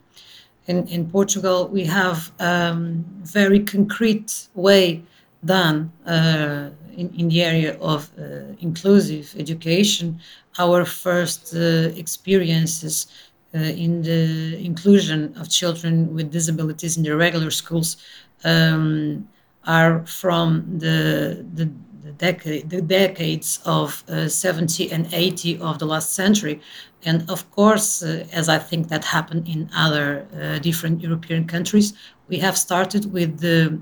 In, 0.66 0.86
in 0.88 1.10
Portugal, 1.10 1.68
we 1.68 1.84
have 1.84 2.30
um, 2.38 3.04
very 3.22 3.60
concrete 3.60 4.48
way 4.54 5.02
done 5.44 5.90
uh, 6.06 6.70
in, 6.96 7.12
in 7.16 7.28
the 7.28 7.42
area 7.42 7.76
of 7.78 8.10
uh, 8.18 8.54
inclusive 8.60 9.34
education. 9.38 10.20
Our 10.58 10.84
first 10.84 11.54
uh, 11.54 11.90
experiences 11.96 13.06
uh, 13.54 13.58
in 13.58 14.02
the 14.02 14.58
inclusion 14.64 15.34
of 15.36 15.48
children 15.48 16.14
with 16.14 16.30
disabilities 16.30 16.96
in 16.96 17.02
the 17.02 17.16
regular 17.16 17.50
schools 17.50 17.96
um, 18.44 19.28
are 19.66 20.04
from 20.06 20.78
the, 20.78 21.44
the, 21.54 21.70
the, 22.02 22.12
decade, 22.12 22.70
the 22.70 22.80
decades 22.80 23.60
of 23.64 24.04
uh, 24.08 24.28
70 24.28 24.90
and 24.90 25.08
80 25.12 25.58
of 25.58 25.78
the 25.78 25.86
last 25.86 26.12
century. 26.12 26.60
And 27.04 27.28
of 27.30 27.50
course, 27.50 28.02
uh, 28.02 28.26
as 28.32 28.48
I 28.48 28.58
think 28.58 28.88
that 28.88 29.04
happened 29.04 29.48
in 29.48 29.70
other 29.74 30.26
uh, 30.34 30.58
different 30.58 31.00
European 31.00 31.46
countries, 31.46 31.92
we 32.28 32.38
have 32.38 32.56
started 32.56 33.12
with 33.12 33.40
the 33.40 33.80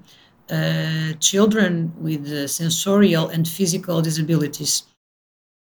uh, 0.50 1.12
children 1.20 1.92
with 1.98 2.26
uh, 2.26 2.48
sensorial 2.48 3.28
and 3.28 3.46
physical 3.46 4.00
disabilities. 4.00 4.84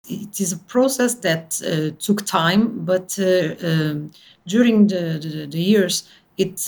It 0.08 0.40
is 0.40 0.52
a 0.52 0.58
process 0.58 1.16
that 1.16 1.60
uh, 1.60 1.96
took 1.98 2.24
time, 2.24 2.84
but 2.84 3.18
um, 3.18 4.12
during 4.46 4.86
the, 4.86 5.18
the, 5.20 5.46
the, 5.50 5.60
years, 5.60 6.08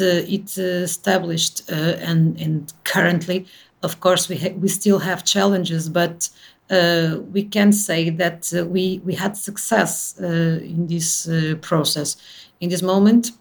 uh, 0.01 0.25
it 0.27 0.59
established 0.59 1.71
uh, 1.71 1.97
and 2.09 2.41
and 2.41 2.73
currently, 2.85 3.47
of 3.83 4.01
course, 4.01 4.29
we 4.29 4.37
ha- 4.37 4.57
we 4.61 4.69
still 4.69 4.99
have 4.99 5.25
challenges, 5.25 5.89
but 5.89 6.29
uh, 6.71 7.19
we 7.33 7.45
can 7.45 7.73
say 7.73 8.11
that 8.11 8.53
we 8.69 9.01
we 9.05 9.15
had 9.15 9.37
success 9.37 10.19
in 10.19 10.87
this 10.87 11.29
process. 11.61 12.17
In 12.61 12.69
this 12.69 12.83
moment, 12.83 13.33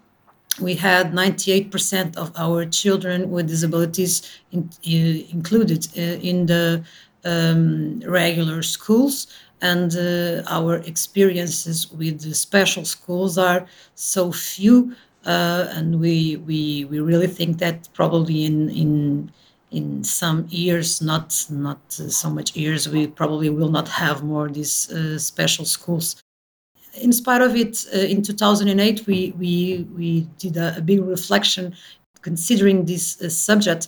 we 0.62 0.76
had 0.76 1.14
98% 1.14 2.18
of 2.18 2.32
our 2.36 2.66
children 2.66 3.32
with 3.32 3.48
disabilities 3.48 4.22
in, 4.52 4.70
included 4.84 5.88
in 5.96 6.46
the 6.48 6.84
um, 7.24 8.00
regular 8.02 8.62
schools 8.62 9.28
and 9.62 9.96
uh, 9.96 10.44
our 10.48 10.78
experiences 10.78 11.92
with 11.92 12.22
the 12.22 12.34
special 12.34 12.86
schools 12.86 13.38
are 13.38 13.66
so 13.96 14.32
few 14.32 14.96
uh, 15.26 15.68
and 15.72 16.00
we, 16.00 16.38
we 16.38 16.86
we 16.86 17.00
really 17.00 17.28
think 17.28 17.58
that 17.60 17.90
probably 17.94 18.46
in 18.46 18.70
in 18.70 19.32
in 19.72 20.04
some 20.04 20.48
years 20.50 21.02
not 21.02 21.46
not 21.50 21.80
so 21.92 22.30
much 22.30 22.56
years 22.56 22.88
we 22.90 23.06
probably 23.08 23.50
will 23.50 23.70
not 23.70 23.88
have 23.88 24.24
more 24.24 24.50
these 24.50 24.92
uh, 24.92 25.20
special 25.20 25.66
schools. 25.66 26.16
In 27.02 27.12
spite 27.12 27.42
of 27.42 27.56
it 27.56 27.86
uh, 27.94 28.00
in 28.00 28.22
2008 28.22 29.06
we 29.08 29.34
we 29.38 29.88
we 29.96 30.22
did 30.38 30.58
a, 30.58 30.78
a 30.78 30.82
big 30.82 31.02
reflection 31.02 31.76
considering 32.22 32.86
this 32.86 33.22
uh, 33.22 33.30
subject. 33.30 33.88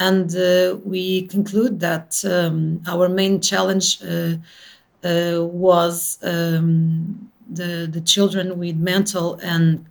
And 0.00 0.34
uh, 0.36 0.76
we 0.84 1.26
conclude 1.26 1.80
that 1.80 2.24
um, 2.24 2.80
our 2.86 3.08
main 3.08 3.40
challenge 3.40 4.00
uh, 4.02 4.36
was 5.02 6.18
um, 6.22 7.30
the 7.50 7.88
the 7.90 8.00
children 8.00 8.58
with 8.58 8.76
mental 8.76 9.34
and 9.42 9.84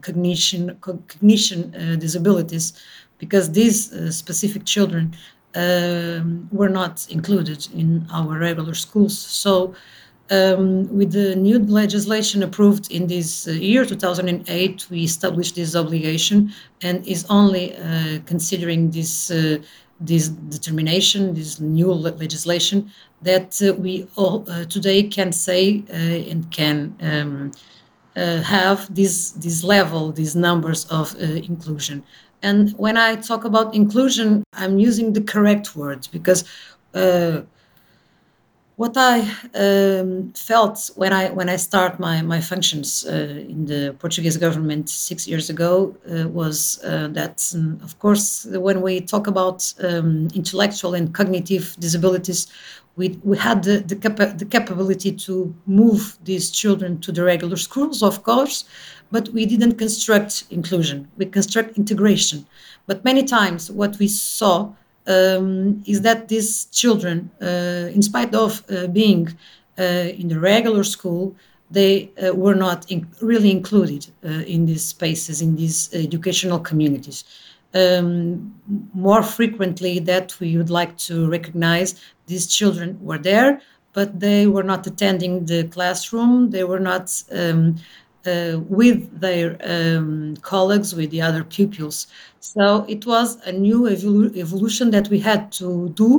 cognition 0.00 0.76
cognition 0.80 1.74
uh, 1.74 1.96
disabilities 1.96 2.72
because 3.18 3.52
these 3.52 3.92
uh, 3.92 4.10
specific 4.10 4.64
children 4.64 5.14
um, 5.54 6.48
were 6.50 6.68
not 6.68 7.06
included 7.10 7.68
in 7.74 8.06
our 8.12 8.38
regular 8.38 8.74
schools. 8.74 9.16
So, 9.18 9.74
um, 10.30 10.88
with 10.96 11.10
the 11.12 11.34
new 11.34 11.58
legislation 11.58 12.44
approved 12.44 12.90
in 12.92 13.08
this 13.08 13.48
uh, 13.48 13.50
year, 13.50 13.84
2008, 13.84 14.86
we 14.88 15.02
established 15.02 15.56
this 15.56 15.74
obligation 15.74 16.52
and 16.82 17.04
is 17.06 17.26
only 17.28 17.76
uh, 17.76 18.20
considering 18.26 18.90
this 18.90 19.30
uh, 19.30 19.58
this 20.02 20.28
determination, 20.28 21.34
this 21.34 21.60
new 21.60 21.92
legislation 21.92 22.90
that 23.20 23.60
we 23.78 24.06
all 24.16 24.44
today 24.66 25.02
can 25.02 25.30
say 25.30 25.84
and 25.90 26.50
can. 26.50 26.96
Um, 27.02 27.50
uh, 27.52 27.58
have 28.16 28.92
this 28.94 29.30
this 29.32 29.62
level, 29.62 30.12
these 30.12 30.34
numbers 30.36 30.84
of 30.86 31.14
uh, 31.14 31.24
inclusion. 31.24 32.02
And 32.42 32.72
when 32.78 32.96
I 32.96 33.16
talk 33.16 33.44
about 33.44 33.74
inclusion, 33.74 34.42
I'm 34.54 34.78
using 34.78 35.12
the 35.12 35.20
correct 35.20 35.76
words 35.76 36.06
because 36.06 36.44
uh, 36.94 37.42
what 38.80 38.96
I 38.96 39.20
um, 39.54 40.32
felt 40.32 40.90
when 40.96 41.12
I 41.12 41.28
when 41.30 41.50
I 41.50 41.56
start 41.56 42.00
my 42.00 42.22
my 42.22 42.40
functions 42.40 43.04
uh, 43.06 43.12
in 43.54 43.66
the 43.66 43.94
Portuguese 43.98 44.38
government 44.38 44.88
six 44.88 45.28
years 45.28 45.50
ago 45.50 45.94
uh, 46.10 46.26
was 46.28 46.80
uh, 46.82 47.08
that, 47.08 47.36
um, 47.54 47.78
of 47.82 47.98
course, 47.98 48.46
when 48.46 48.80
we 48.80 49.02
talk 49.02 49.26
about 49.26 49.74
um, 49.82 50.28
intellectual 50.34 50.94
and 50.94 51.12
cognitive 51.12 51.76
disabilities, 51.78 52.46
we, 53.00 53.18
we 53.24 53.36
had 53.38 53.62
the, 53.62 53.78
the, 53.90 53.96
capa- 53.96 54.34
the 54.36 54.44
capability 54.44 55.10
to 55.26 55.54
move 55.64 56.18
these 56.22 56.50
children 56.50 57.00
to 57.00 57.10
the 57.10 57.24
regular 57.24 57.56
schools, 57.56 58.02
of 58.02 58.22
course, 58.22 58.64
but 59.10 59.30
we 59.30 59.46
didn't 59.46 59.76
construct 59.84 60.44
inclusion. 60.50 61.08
We 61.16 61.24
construct 61.24 61.78
integration. 61.78 62.46
But 62.86 63.02
many 63.02 63.22
times, 63.24 63.70
what 63.70 63.98
we 63.98 64.08
saw 64.08 64.74
um, 65.06 65.82
is 65.86 66.02
that 66.02 66.28
these 66.28 66.66
children, 66.66 67.30
uh, 67.40 67.96
in 67.96 68.02
spite 68.02 68.34
of 68.34 68.50
uh, 68.70 68.86
being 68.88 69.28
uh, 69.78 70.20
in 70.20 70.28
the 70.28 70.38
regular 70.38 70.84
school, 70.84 71.34
they 71.70 72.10
uh, 72.22 72.34
were 72.34 72.58
not 72.66 72.80
in- 72.90 73.08
really 73.22 73.50
included 73.50 74.02
uh, 74.24 74.28
in 74.54 74.66
these 74.66 74.84
spaces, 74.84 75.40
in 75.40 75.56
these 75.56 75.88
educational 75.94 76.60
communities 76.60 77.24
um, 77.74 78.54
more 78.94 79.22
frequently 79.22 79.98
that 80.00 80.38
we 80.40 80.56
would 80.56 80.70
like 80.70 80.96
to 80.98 81.28
recognize 81.28 81.94
these 82.30 82.46
children 82.58 82.88
were 83.08 83.18
there, 83.30 83.50
but 83.92 84.08
they 84.26 84.46
were 84.46 84.66
not 84.72 84.86
attending 84.86 85.34
the 85.52 85.60
classroom. 85.76 86.50
They 86.50 86.64
were 86.64 86.84
not 86.90 87.06
um, 87.40 87.76
uh, 88.26 88.60
with 88.78 89.00
their 89.24 89.48
um, 89.74 90.36
colleagues, 90.52 90.94
with 90.94 91.10
the 91.10 91.22
other 91.28 91.44
pupils. 91.56 92.06
So 92.40 92.84
it 92.94 93.02
was 93.06 93.28
a 93.50 93.52
new 93.52 93.80
evolu- 93.94 94.36
evolution 94.36 94.90
that 94.90 95.08
we 95.08 95.18
had 95.30 95.42
to 95.60 95.88
do 96.02 96.10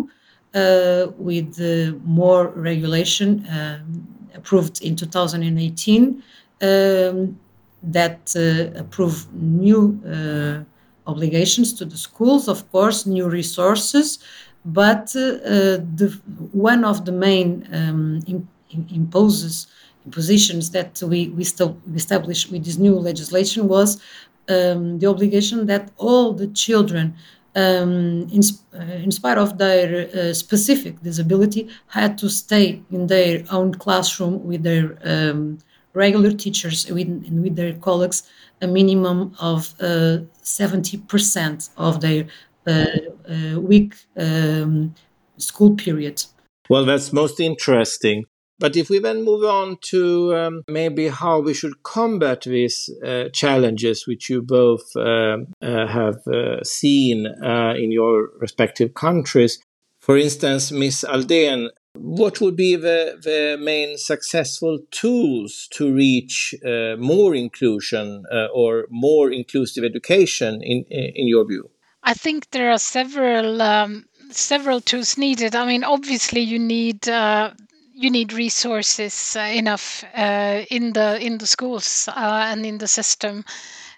uh, 0.54 1.08
with 1.18 1.50
uh, 1.62 1.98
more 2.04 2.44
regulation 2.72 3.30
um, 3.50 4.08
approved 4.34 4.82
in 4.82 4.96
2018 4.96 6.24
um, 6.62 7.40
that 7.84 8.22
uh, 8.36 8.80
approved 8.80 9.34
new 9.34 9.82
uh, 10.06 10.64
obligations 11.10 11.74
to 11.74 11.86
the 11.86 11.98
schools, 11.98 12.48
of 12.48 12.70
course, 12.72 13.06
new 13.06 13.28
resources, 13.30 14.20
but 14.66 15.16
uh, 15.16 15.80
the, 15.96 16.20
one 16.52 16.84
of 16.84 17.06
the 17.06 17.12
main 17.12 17.68
um, 17.74 18.22
in, 18.28 18.48
in 18.70 18.88
imposes 18.94 19.68
impositions 20.06 20.72
that 20.72 21.00
we, 21.04 21.30
we 21.30 21.44
established 21.44 22.52
with 22.52 22.66
this 22.66 22.78
new 22.78 22.96
legislation 22.96 23.68
was 23.68 24.02
um, 24.50 24.98
the 24.98 25.06
obligation 25.06 25.68
that 25.68 25.92
all 25.98 26.34
the 26.34 26.48
children 26.48 27.14
um, 27.56 28.28
in, 28.32 28.42
uh, 28.74 28.82
in 29.04 29.12
spite 29.12 29.38
of 29.38 29.58
their 29.58 30.10
uh, 30.16 30.34
specific 30.34 31.02
disability, 31.02 31.68
had 31.88 32.18
to 32.18 32.30
stay 32.30 32.82
in 32.92 33.08
their 33.08 33.44
own 33.52 33.74
classroom 33.74 34.44
with 34.46 34.64
their 34.64 34.98
um, 35.04 35.58
regular 35.94 36.32
teachers 36.32 36.90
with, 36.90 37.08
and 37.08 37.44
with 37.44 37.56
their 37.56 37.74
colleagues 37.74 38.24
a 38.62 38.68
minimum 38.68 39.36
of 39.40 39.74
uh, 39.82 40.20
70% 40.44 41.70
of 41.78 42.00
their 42.00 42.26
week 42.66 43.96
um, 44.18 44.94
school 45.38 45.76
period. 45.76 46.24
Well, 46.70 46.86
that's 46.86 47.12
most 47.12 47.40
interesting. 47.40 48.26
But 48.60 48.78
if 48.78 48.92
we 48.92 49.00
then 49.00 49.26
move 49.26 49.44
on 49.44 49.78
to 49.90 50.36
um, 50.36 50.64
maybe 50.68 51.08
how 51.08 51.40
we 51.40 51.56
should 51.56 51.82
combat 51.82 52.42
these 52.42 52.92
uh, 53.04 53.30
challenges, 53.34 54.06
which 54.06 54.30
you 54.30 54.44
both 54.44 54.96
uh, 54.96 55.38
uh, 55.64 55.88
have 55.88 56.20
uh, 56.28 56.64
seen 56.64 57.26
in 57.26 57.92
your 57.92 58.30
respective 58.40 58.94
countries. 58.94 59.60
For 60.00 60.16
instance, 60.16 60.72
Ms. 60.72 61.06
Aldén 61.10 61.70
what 61.94 62.40
would 62.40 62.56
be 62.56 62.76
the, 62.76 63.20
the 63.22 63.58
main 63.62 63.98
successful 63.98 64.80
tools 64.92 65.68
to 65.72 65.94
reach 65.94 66.56
uh, 66.66 66.96
more 66.98 67.36
inclusion 67.36 68.24
uh, 68.32 68.48
or 68.54 68.88
more 68.90 69.30
inclusive 69.32 69.84
education 69.84 70.62
in, 70.64 70.86
in 70.90 71.28
your 71.28 71.46
view? 71.46 71.70
I 72.04 72.14
think 72.14 72.50
there 72.52 72.72
are 72.72 72.78
several 72.80 73.62
um, 73.62 74.06
several 74.32 74.82
tools 74.82 75.18
needed. 75.18 75.56
I 75.56 75.66
mean, 75.66 75.84
obviously, 75.84 76.42
you 76.42 76.60
need 76.60 77.08
uh, 77.08 77.54
you 77.94 78.10
need 78.10 78.34
resources 78.34 79.36
uh, 79.36 79.42
enough 79.42 80.04
uh, 80.16 80.64
in 80.70 80.94
the 80.94 81.20
in 81.24 81.38
the 81.38 81.48
schools 81.48 82.08
uh, 82.08 82.46
and 82.52 82.66
in 82.66 82.78
the 82.78 82.88
system. 82.88 83.46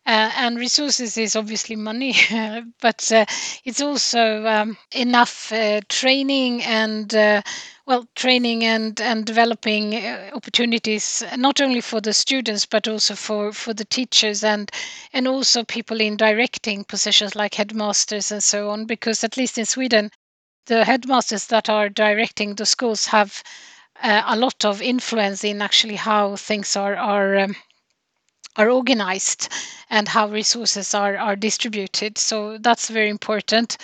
Uh, 0.05 0.29
and 0.35 0.57
resources 0.57 1.17
is 1.17 1.33
obviously 1.37 1.77
money, 1.77 2.13
but 2.81 3.09
uh, 3.13 3.25
it's 3.63 3.81
also 3.81 4.45
um, 4.45 4.77
enough 4.93 5.53
training 5.87 6.61
and 6.63 7.15
well 7.85 8.05
training 8.15 8.63
and 8.65 8.99
and 9.01 9.25
developing 9.25 9.95
opportunities 10.33 11.23
not 11.37 11.61
only 11.61 11.81
for 11.81 12.01
the 12.01 12.13
students 12.13 12.65
but 12.65 12.87
also 12.87 13.15
for 13.15 13.53
for 13.53 13.73
the 13.73 13.85
teachers 13.85 14.43
and 14.43 14.69
and 15.13 15.27
also 15.27 15.63
people 15.63 16.01
in 16.01 16.17
directing 16.17 16.83
positions 16.83 17.35
like 17.35 17.55
headmasters 17.55 18.31
and 18.31 18.43
so 18.43 18.69
on 18.69 18.85
because 18.85 19.23
at 19.23 19.37
least 19.37 19.57
in 19.57 19.65
Sweden 19.65 20.09
the 20.67 20.85
headmasters 20.85 21.47
that 21.47 21.69
are 21.69 21.89
directing 21.89 22.55
the 22.55 22.65
schools 22.65 23.07
have 23.07 23.43
uh, 24.01 24.23
a 24.27 24.35
lot 24.37 24.65
of 24.65 24.81
influence 24.81 25.43
in 25.43 25.61
actually 25.61 25.95
how 25.95 26.35
things 26.35 26.75
are 26.75 26.95
are 26.95 27.37
um, 27.39 27.55
are 28.55 28.69
organized 28.69 29.49
and 29.89 30.07
how 30.07 30.27
resources 30.27 30.93
are 30.93 31.17
are 31.17 31.35
distributed. 31.35 32.17
So 32.17 32.57
that's 32.57 32.89
very 32.89 33.09
important. 33.09 33.77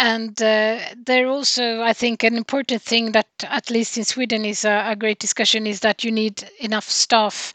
And 0.00 0.40
uh, 0.42 0.80
there 0.96 1.28
also, 1.28 1.82
I 1.82 1.92
think, 1.92 2.24
an 2.24 2.34
important 2.34 2.80
thing 2.80 3.12
that 3.12 3.28
at 3.42 3.68
least 3.68 3.98
in 3.98 4.04
Sweden 4.04 4.46
is 4.46 4.64
a, 4.64 4.84
a 4.86 4.96
great 4.96 5.18
discussion 5.18 5.66
is 5.66 5.80
that 5.80 6.02
you 6.02 6.10
need 6.10 6.42
enough 6.58 6.88
staff. 6.88 7.52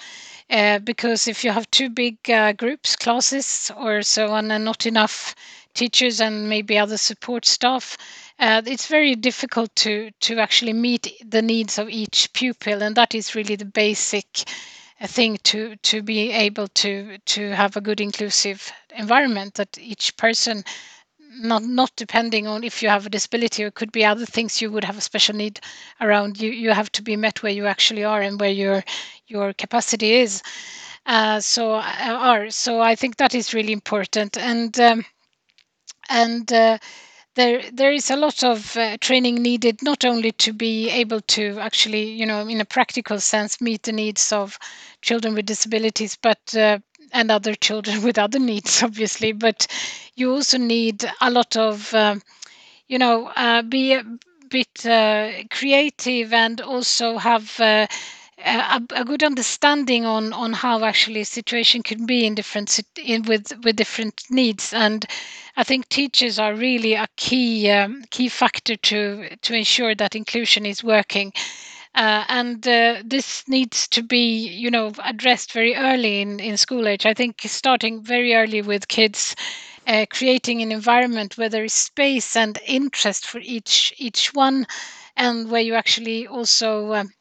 Uh, 0.47 0.77
because 0.77 1.27
if 1.27 1.43
you 1.43 1.49
have 1.49 1.69
too 1.71 1.89
big 1.89 2.29
uh, 2.29 2.53
groups, 2.53 2.95
classes, 2.95 3.71
or 3.75 4.03
so 4.03 4.27
on, 4.27 4.51
and 4.51 4.63
not 4.63 4.85
enough 4.85 5.33
teachers 5.73 6.21
and 6.21 6.47
maybe 6.47 6.77
other 6.77 6.97
support 6.97 7.45
staff, 7.45 7.97
uh, 8.37 8.61
it's 8.67 8.85
very 8.85 9.15
difficult 9.15 9.75
to 9.75 10.11
to 10.19 10.37
actually 10.37 10.73
meet 10.73 11.11
the 11.25 11.41
needs 11.41 11.79
of 11.79 11.89
each 11.89 12.31
pupil, 12.33 12.83
and 12.83 12.95
that 12.95 13.15
is 13.15 13.33
really 13.33 13.55
the 13.55 13.65
basic 13.65 14.27
uh, 15.01 15.07
thing 15.07 15.37
to 15.43 15.77
to 15.77 16.03
be 16.03 16.31
able 16.31 16.67
to 16.67 17.17
to 17.25 17.55
have 17.55 17.75
a 17.75 17.81
good 17.81 17.99
inclusive 17.99 18.71
environment 18.95 19.55
that 19.55 19.77
each 19.79 20.15
person 20.15 20.63
not 21.37 21.63
not 21.63 21.91
depending 21.95 22.47
on 22.47 22.63
if 22.63 22.81
you 22.83 22.89
have 22.89 23.05
a 23.05 23.09
disability 23.09 23.63
or 23.63 23.71
could 23.71 23.91
be 23.91 24.05
other 24.05 24.25
things 24.25 24.61
you 24.61 24.71
would 24.71 24.83
have 24.83 24.97
a 24.97 25.01
special 25.01 25.35
need 25.35 25.59
around. 26.01 26.39
You 26.41 26.51
you 26.51 26.71
have 26.71 26.91
to 26.93 27.01
be 27.03 27.15
met 27.15 27.43
where 27.43 27.51
you 27.51 27.65
actually 27.67 28.03
are 28.03 28.21
and 28.21 28.39
where 28.39 28.51
your 28.51 28.83
your 29.27 29.53
capacity 29.53 30.13
is. 30.15 30.41
Uh, 31.05 31.39
so 31.39 31.73
uh, 31.75 31.83
are 32.31 32.49
so 32.49 32.81
i 32.81 32.95
think 32.95 33.17
that 33.17 33.35
is 33.35 33.53
really 33.53 33.73
important. 33.73 34.37
And 34.37 34.79
um, 34.79 35.05
and 36.09 36.51
uh, 36.51 36.77
there 37.35 37.63
there 37.71 37.91
is 37.93 38.09
a 38.11 38.15
lot 38.15 38.43
of 38.43 38.77
uh, 38.77 38.97
training 38.99 39.35
needed 39.41 39.81
not 39.83 40.05
only 40.05 40.31
to 40.31 40.53
be 40.53 40.89
able 40.89 41.21
to 41.21 41.59
actually 41.59 42.11
you 42.11 42.25
know 42.25 42.47
in 42.47 42.61
a 42.61 42.65
practical 42.65 43.19
sense 43.19 43.61
meet 43.61 43.83
the 43.83 43.91
needs 43.91 44.31
of 44.31 44.57
children 45.01 45.33
with 45.35 45.45
disabilities 45.45 46.17
but 46.21 46.55
uh, 46.55 46.79
and 47.13 47.31
other 47.31 47.55
children 47.55 48.01
with 48.05 48.17
other 48.17 48.39
needs 48.39 48.83
obviously 48.83 49.31
but 49.31 49.67
you 50.15 50.31
also 50.31 50.57
need 50.57 51.03
a 51.21 51.29
lot 51.31 51.55
of 51.57 51.93
um, 51.93 52.21
you 52.87 52.97
know 52.97 53.31
uh, 53.35 53.61
be 53.61 53.93
a 53.93 54.03
bit 54.49 54.85
uh, 54.85 55.31
creative 55.49 56.31
and 56.33 56.61
also 56.61 57.17
have 57.17 57.59
uh, 57.59 57.87
a, 58.45 58.81
a, 58.95 59.05
good 59.05 59.23
understanding 59.23 60.05
on 60.05 60.31
on 60.33 60.53
how 60.53 60.83
actually 60.83 61.21
a 61.21 61.25
situation 61.25 61.81
can 61.81 62.05
be 62.05 62.25
in 62.25 62.35
different 62.35 62.79
in 62.97 63.23
with 63.23 63.51
with 63.63 63.75
different 63.75 64.23
needs 64.29 64.73
and 64.73 65.05
I 65.57 65.63
think 65.63 65.87
teachers 65.87 66.37
are 66.37 66.53
really 66.53 66.93
a 66.95 67.07
key 67.15 67.71
um, 67.71 68.03
key 68.09 68.29
factor 68.29 68.75
to 68.75 69.35
to 69.41 69.53
ensure 69.53 69.95
that 69.95 70.15
inclusion 70.15 70.65
is 70.65 70.83
working. 70.83 71.31
Uh, 71.95 72.25
and 72.27 72.67
uh, 72.67 73.01
this 73.05 73.47
needs 73.47 73.87
to 73.87 74.03
be, 74.03 74.47
you 74.49 74.69
know, 74.69 74.91
addressed 75.03 75.51
very 75.53 75.75
early 75.75 76.21
in, 76.21 76.39
in 76.39 76.57
school 76.57 76.87
age. 76.87 77.05
I 77.05 77.13
think 77.13 77.41
starting 77.45 78.03
very 78.03 78.35
early 78.35 78.61
with 78.61 78.87
kids, 78.89 79.35
uh, 79.87 80.05
creating 80.09 80.61
an 80.61 80.71
environment 80.71 81.37
where 81.37 81.49
there 81.49 81.63
is 81.63 81.73
space 81.73 82.35
and 82.35 82.59
interest 82.65 83.25
for 83.25 83.39
each 83.39 83.93
each 83.97 84.33
one, 84.33 84.67
and 85.15 85.49
where 85.49 85.61
you 85.61 85.73
actually 85.75 86.27
also 86.27 86.93
um, 86.93 87.13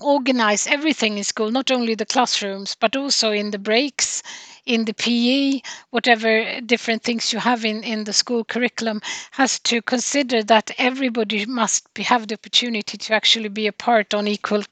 organize 0.00 0.66
everything 0.66 1.18
in 1.18 1.24
school, 1.24 1.50
not 1.50 1.70
only 1.70 1.94
the 1.94 2.06
classrooms, 2.06 2.74
but 2.74 2.96
also 2.96 3.32
in 3.32 3.50
the 3.50 3.58
breaks, 3.58 4.22
in 4.64 4.84
the 4.84 4.92
PE, 4.92 5.60
whatever 5.90 6.60
different 6.60 7.02
things 7.02 7.32
you 7.32 7.38
have 7.38 7.64
in, 7.64 7.82
in 7.82 8.04
the 8.04 8.12
school 8.12 8.44
curriculum, 8.44 9.00
has 9.32 9.58
to 9.60 9.80
consider 9.82 10.42
that 10.42 10.70
everybody 10.78 11.46
must 11.46 11.92
be, 11.94 12.02
have 12.02 12.28
the 12.28 12.34
opportunity 12.34 12.98
to 12.98 13.14
actually 13.14 13.48
be 13.48 13.66
a 13.66 13.72
part 13.72 14.14
on 14.14 14.28
equal 14.28 14.62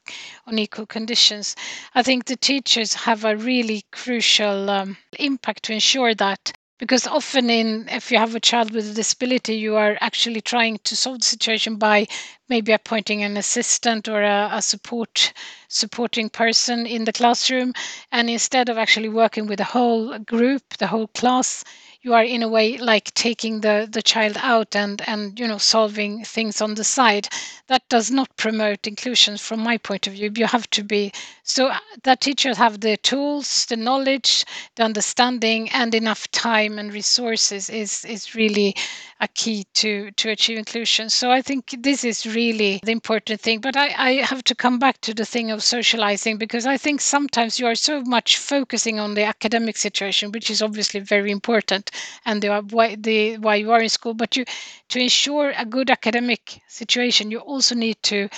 on 0.45 0.59
equal 0.59 0.85
conditions. 0.85 1.55
I 1.95 2.03
think 2.03 2.25
the 2.25 2.37
teachers 2.37 2.93
have 2.93 3.25
a 3.25 3.35
really 3.35 3.83
crucial 3.91 4.69
um, 4.69 4.97
impact 5.19 5.63
to 5.63 5.73
ensure 5.73 6.13
that 6.15 6.53
because 6.77 7.07
often 7.07 7.49
in 7.49 7.87
if 7.89 8.11
you 8.11 8.17
have 8.17 8.35
a 8.35 8.39
child 8.39 8.71
with 8.71 8.89
a 8.89 8.93
disability 8.93 9.55
you 9.55 9.75
are 9.75 9.97
actually 10.01 10.41
trying 10.41 10.77
to 10.83 10.95
solve 10.95 11.19
the 11.19 11.25
situation 11.25 11.77
by 11.77 12.07
maybe 12.49 12.71
appointing 12.71 13.23
an 13.23 13.35
assistant 13.37 14.07
or 14.07 14.21
a, 14.21 14.49
a, 14.53 14.61
support 14.61 15.33
supporting 15.67 16.29
person 16.29 16.85
in 16.85 17.03
the 17.03 17.11
classroom. 17.11 17.73
And 18.11 18.29
instead 18.29 18.69
of 18.69 18.77
actually 18.77 19.09
working 19.09 19.47
with 19.47 19.57
the 19.57 19.65
whole 19.65 20.17
group 20.19 20.63
the 20.77 20.87
whole 20.87 21.07
class 21.07 21.63
you 22.01 22.13
are 22.13 22.23
in 22.23 22.43
a 22.43 22.47
way 22.47 22.77
like 22.77 23.13
taking 23.13 23.61
the 23.61 23.87
the 23.91 24.01
child 24.01 24.37
out 24.39 24.75
and 24.75 25.01
and 25.07 25.39
you 25.39 25.47
know 25.47 25.57
solving 25.57 26.23
things 26.23 26.61
on 26.61 26.75
the 26.75 26.83
side. 26.83 27.27
That 27.67 27.87
does 27.89 28.09
not 28.11 28.35
promote 28.37 28.87
inclusion 28.87 29.37
from 29.37 29.59
my 29.61 29.77
point 29.77 30.07
of 30.07 30.13
view. 30.13 30.31
You 30.35 30.45
have 30.47 30.69
to 30.71 30.83
be 30.83 31.11
so 31.43 31.67
uh, 31.67 31.79
that 32.03 32.21
teachers 32.21 32.57
have 32.57 32.79
the 32.81 32.97
tools 32.97 33.65
the 33.65 33.75
knowledge 33.77 34.45
the 34.75 34.83
understanding 34.83 35.69
and 35.71 35.93
enough 35.93 36.29
time 36.31 36.79
and 36.79 36.93
resources 36.93 37.69
is 37.69 38.03
is 38.05 38.35
really 38.35 38.75
a 39.19 39.27
key 39.27 39.65
to 39.73 40.11
to 40.11 40.29
achieve 40.29 40.57
inclusion. 40.57 41.09
So 41.09 41.31
i 41.31 41.41
think 41.41 41.75
this 41.79 42.03
is 42.03 42.25
really 42.25 42.79
the 42.83 42.91
important 42.91 43.41
thing 43.41 43.59
but 43.59 43.75
i 43.75 43.87
i 44.09 44.11
have 44.31 44.43
to 44.45 44.55
come 44.55 44.77
back 44.79 45.01
to 45.01 45.13
the 45.13 45.25
thing 45.25 45.51
of 45.51 45.63
socializing 45.63 46.37
because 46.37 46.65
i 46.65 46.77
think 46.77 47.01
sometimes 47.01 47.59
you 47.59 47.65
are 47.67 47.75
so 47.75 48.01
much 48.01 48.37
focusing 48.37 48.99
on 48.99 49.13
the 49.15 49.23
academic 49.23 49.77
situation 49.77 50.31
which 50.31 50.49
is 50.49 50.61
obviously 50.61 50.99
very 50.99 51.31
important 51.31 51.91
and 52.25 52.41
the 52.43 52.49
why 52.71 52.95
the 52.95 53.37
why 53.37 53.55
you 53.55 53.71
are 53.71 53.81
in 53.81 53.89
school 53.89 54.13
but 54.13 54.35
you 54.37 54.45
to 54.89 54.99
ensure 54.99 55.53
a 55.57 55.65
good 55.65 55.89
academic 55.89 56.61
situation 56.67 57.31
you 57.31 57.39
also 57.39 57.73
need 57.75 57.97
to 58.03 58.29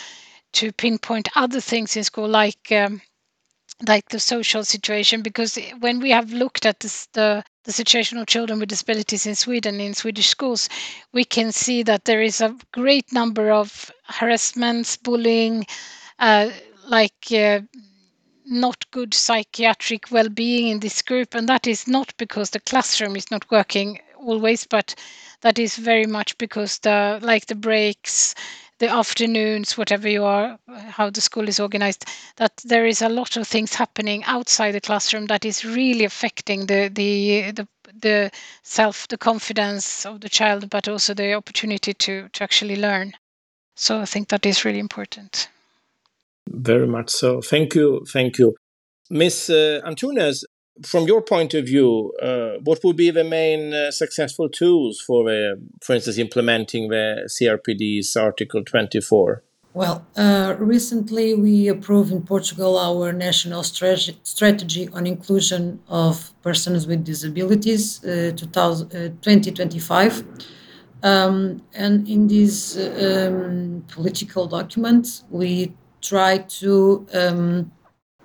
to 0.54 0.72
pinpoint 0.74 1.28
other 1.36 1.62
things 1.62 1.96
in 1.98 2.04
school 2.04 2.28
like 2.28 2.72
um, 2.72 3.02
like 3.88 4.10
the 4.10 4.20
social 4.20 4.63
situation 4.63 5.22
because 5.22 5.58
when 5.80 6.00
we 6.00 6.12
have 6.12 6.32
looked 6.34 6.65
at 6.65 6.80
this, 6.82 7.08
the 7.13 7.44
the 7.63 7.72
situation 7.72 8.17
of 8.17 8.28
children 8.28 8.60
with 8.60 8.69
disabilities 8.69 9.26
in 9.26 9.36
Sweden 9.36 9.80
in 9.80 9.93
Swedish 9.93 10.28
schools, 10.28 10.69
we 11.12 11.24
can 11.26 11.52
see 11.52 11.84
that 11.84 12.06
there 12.06 12.22
is 12.22 12.41
a 12.41 12.56
great 12.72 13.12
number 13.13 13.52
of 13.52 13.91
harassments, 14.06 14.98
bullying, 14.98 15.65
uh, 16.19 16.50
like 16.88 17.32
uh, 17.32 17.60
not 18.45 18.89
good 18.91 19.13
psychiatric 19.13 20.12
well-being 20.12 20.67
in 20.69 20.80
this 20.80 21.02
group, 21.02 21.36
and 21.36 21.48
that 21.48 21.67
is 21.67 21.88
not 21.88 22.13
because 22.17 22.50
the 22.50 22.60
classroom 22.60 23.15
is 23.15 23.30
not 23.32 23.50
working 23.52 24.00
always, 24.17 24.65
but 24.65 24.95
that 25.41 25.60
is 25.60 25.76
very 25.78 26.06
much 26.06 26.38
because 26.38 26.80
the 26.80 27.19
like 27.22 27.45
the 27.45 27.56
breaks 27.56 28.36
the 28.80 28.89
afternoons, 28.89 29.78
whatever 29.78 30.10
you 30.10 30.24
are, 30.24 30.58
how 30.88 31.10
the 31.10 31.22
school 31.22 31.48
is 31.48 31.60
organized, 31.60 32.06
that 32.38 32.54
there 32.65 32.86
is 32.86 33.02
a 33.02 33.10
lot 33.10 33.38
of 33.38 33.48
things 33.48 33.76
happening 33.76 34.24
outside 34.24 34.72
the 34.72 34.82
classroom 34.82 35.28
that 35.28 35.46
is 35.46 35.63
really 35.63 36.06
affecting 36.06 36.65
the 36.65 36.89
the 36.89 37.52
the, 37.52 37.68
the 38.02 38.32
self, 38.63 39.08
the 39.10 39.18
confidence 39.18 40.06
of 40.06 40.22
the 40.22 40.30
child, 40.30 40.70
but 40.70 40.88
also 40.88 41.13
the 41.13 41.34
opportunity 41.34 41.94
to 41.94 42.30
to 42.30 42.44
actually 42.44 42.78
learn. 42.78 43.13
So 43.76 44.00
I 44.00 44.06
think 44.06 44.30
that 44.30 44.46
is 44.46 44.65
really 44.65 44.80
important. 44.80 45.50
Very 46.48 46.88
much 46.88 47.10
so. 47.10 47.42
Thank 47.42 47.76
you, 47.76 48.06
thank 48.12 48.39
you, 48.39 48.56
Miss 49.10 49.50
uh, 49.50 49.82
Antunes 49.86 50.44
from 50.84 51.06
your 51.08 51.22
point 51.22 51.54
of 51.54 51.65
view, 51.65 52.13
uh, 52.22 52.58
what 52.63 52.84
would 52.84 52.96
be 52.96 53.12
the 53.12 53.24
main 53.24 53.74
uh, 53.74 53.92
successful 53.92 54.50
tools 54.50 55.00
for, 55.00 55.30
uh, 55.30 55.56
for 55.82 55.94
instance, 55.96 56.18
implementing 56.18 56.89
the 56.89 57.28
CRPD's 57.28 58.15
Article 58.15 58.63
24? 58.63 59.44
Well, 59.74 60.06
uh, 60.18 60.56
recently 60.58 61.36
we 61.36 61.68
approved 61.68 62.12
in 62.12 62.24
Portugal 62.24 62.78
our 62.78 63.13
national 63.13 63.63
strategy, 63.63 64.20
strategy 64.24 64.89
on 64.94 65.06
inclusion 65.06 65.80
of 65.88 66.34
persons 66.42 66.88
with 66.88 67.06
disabilities 67.06 68.04
uh, 68.04 68.32
2025. 68.36 70.24
Uh, 71.04 71.08
um, 71.08 71.62
and 71.74 72.10
in 72.10 72.28
this 72.28 72.78
um, 72.78 73.86
political 73.88 74.48
document, 74.48 75.22
we 75.30 75.74
try 76.02 76.39
to 76.39 77.06
um, 77.13 77.72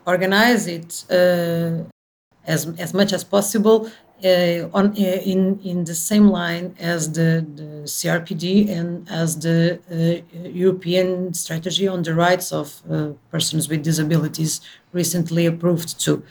organize 0.06 0.66
it 0.66 1.04
as, 2.46 2.66
as 2.78 2.94
much 2.94 3.12
as 3.12 3.24
possible 3.24 3.90
uh, 4.24 4.68
on 4.72 4.86
uh, 4.92 5.20
in 5.32 5.60
in 5.64 5.84
the 5.84 5.94
same 5.94 6.28
line 6.28 6.74
as 6.78 7.12
the, 7.12 7.44
the 7.56 7.84
CRPD 7.84 8.70
and 8.70 9.08
as 9.10 9.38
the 9.38 9.78
uh, 9.90 10.48
European 10.48 11.34
strategy 11.34 11.86
on 11.86 12.02
the 12.02 12.14
rights 12.14 12.52
of 12.52 12.80
uh, 12.90 13.08
persons 13.30 13.68
with 13.68 13.82
disabilities 13.82 14.60
recently 14.92 15.46
approved 15.46 16.00
too. 16.00 16.22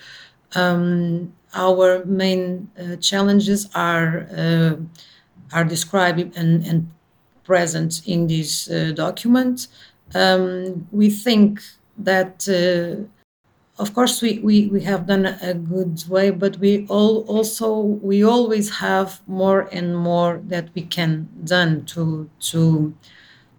Um, 0.55 1.33
our 1.53 2.03
main 2.05 2.69
uh, 2.79 2.95
challenges 2.95 3.69
are 3.75 4.27
uh, 4.35 4.75
are 5.51 5.65
described 5.65 6.35
and, 6.35 6.65
and 6.65 6.89
present 7.43 8.01
in 8.07 8.27
this 8.27 8.65
document. 8.95 9.67
Um, 10.15 10.87
we 10.91 11.09
think 11.09 11.61
that 11.97 12.47
of 13.79 13.93
course 13.93 14.21
we, 14.21 14.39
we, 14.39 14.67
we 14.67 14.81
have 14.81 15.07
done 15.07 15.25
a 15.25 15.53
good 15.53 16.03
way 16.07 16.29
but 16.29 16.57
we 16.57 16.85
all 16.87 17.21
also 17.21 17.79
we 17.79 18.23
always 18.23 18.69
have 18.77 19.21
more 19.27 19.61
and 19.71 19.97
more 19.97 20.41
that 20.45 20.69
we 20.75 20.81
can 20.81 21.27
done 21.43 21.83
to 21.85 22.29
to 22.39 22.93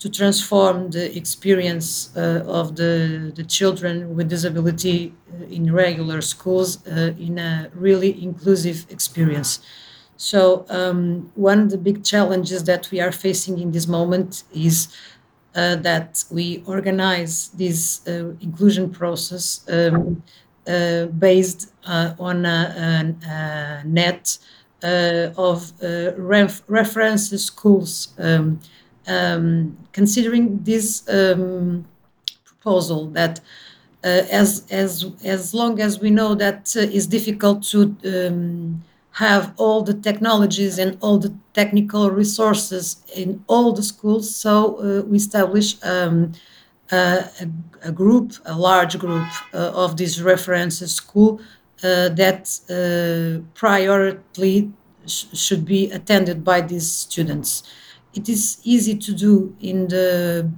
to 0.05 0.11
transform 0.11 0.91
the 0.91 1.17
experience 1.17 2.15
uh, 2.15 2.45
of 2.47 2.77
the, 2.77 3.33
the 3.37 3.43
children 3.43 4.15
with 4.15 4.29
disability 4.29 5.15
uh, 5.33 5.45
in 5.47 5.73
regular 5.73 6.21
schools 6.21 6.87
uh, 6.87 7.15
in 7.19 7.39
a 7.39 7.71
really 7.75 8.23
inclusive 8.23 8.85
experience. 8.91 9.61
So 10.19 10.67
um, 10.69 11.33
one 11.37 11.61
of 11.61 11.71
the 11.71 11.79
big 11.79 12.05
challenges 12.05 12.65
that 12.65 12.91
we 12.91 13.01
are 13.01 13.13
facing 13.13 13.59
in 13.59 13.73
this 13.73 13.87
moment 13.89 14.45
is 14.53 14.89
uh, 15.55 15.77
that 15.77 16.25
we 16.31 16.63
organize 16.67 17.49
this 17.51 18.07
uh, 18.09 18.33
inclusion 18.41 18.91
process 18.91 19.65
um, 19.69 20.23
uh, 20.67 21.07
based 21.07 21.73
uh, 21.87 22.15
on 22.19 22.45
a, 22.45 23.15
a, 23.29 23.31
a 23.31 23.85
net 23.87 24.39
of 24.83 25.73
ref 26.17 26.63
reference 26.67 27.31
schools. 27.43 28.15
Um, 28.19 28.61
um, 29.07 29.77
considering 29.93 30.63
this 30.65 31.07
um, 31.09 31.85
proposal 32.45 33.09
that 33.11 33.41
as 34.03 34.65
as 34.71 35.05
as 35.23 35.55
long 35.55 35.81
as 35.81 36.01
we 36.01 36.11
know 36.11 36.35
that 36.35 36.75
it's 36.77 37.07
difficult 37.07 37.63
to 37.63 37.95
um, 38.05 38.83
have 39.15 39.55
all 39.57 39.83
the 39.83 39.95
technologies 39.95 40.79
and 40.79 40.99
all 41.01 41.19
the 41.19 41.33
technical 41.53 42.11
resources 42.11 42.97
in 43.15 43.45
all 43.47 43.73
the 43.73 43.83
schools. 43.83 44.35
So 44.35 44.77
uh, 44.77 45.03
we 45.03 45.19
establish 45.19 45.77
um, 45.85 46.33
a, 46.91 47.31
a, 47.83 47.93
group, 47.93 48.33
a 48.45 48.59
large 48.59 48.99
group 48.99 49.29
uh, 49.53 49.71
of 49.73 49.97
these 49.97 50.21
references 50.21 50.95
school 50.95 51.41
uh, 51.85 52.09
that 52.09 52.43
uh, 52.69 53.43
priority 53.55 54.73
sh 55.07 55.27
should 55.33 55.65
be 55.65 55.91
attended 55.93 56.43
by 56.43 56.61
these 56.61 56.91
students. 56.91 57.63
It 58.15 58.29
is 58.29 58.59
easy 58.65 58.97
to 58.97 59.13
do 59.13 59.55
in 59.61 59.89
the 59.89 60.51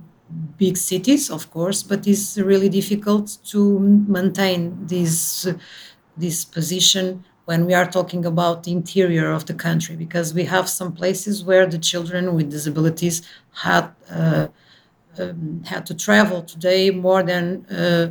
big 0.57 0.77
cities, 0.77 1.31
of 1.31 1.51
course, 1.51 1.83
but 1.83 2.07
it's 2.07 2.39
really 2.39 2.69
difficult 2.69 3.39
to 3.53 3.79
maintain 4.09 4.87
this 4.87 5.47
this 6.17 6.45
position 6.45 7.25
when 7.47 7.65
we 7.65 7.75
are 7.75 7.87
talking 7.91 8.25
about 8.27 8.65
the 8.65 8.73
interior 8.73 9.33
of 9.33 9.47
the 9.47 9.55
country, 9.55 9.97
because 9.97 10.35
we 10.35 10.45
have 10.45 10.69
some 10.69 10.93
places 10.93 11.45
where 11.45 11.67
the 11.67 11.79
children 11.79 12.35
with 12.35 12.51
disabilities 12.51 13.23
had 13.55 13.89
uh, 14.11 14.49
um, 15.19 15.63
had 15.65 15.87
to 15.87 15.95
travel 15.95 16.43
today 16.43 16.91
more 16.91 17.23
than 17.23 17.65
uh, 17.67 18.09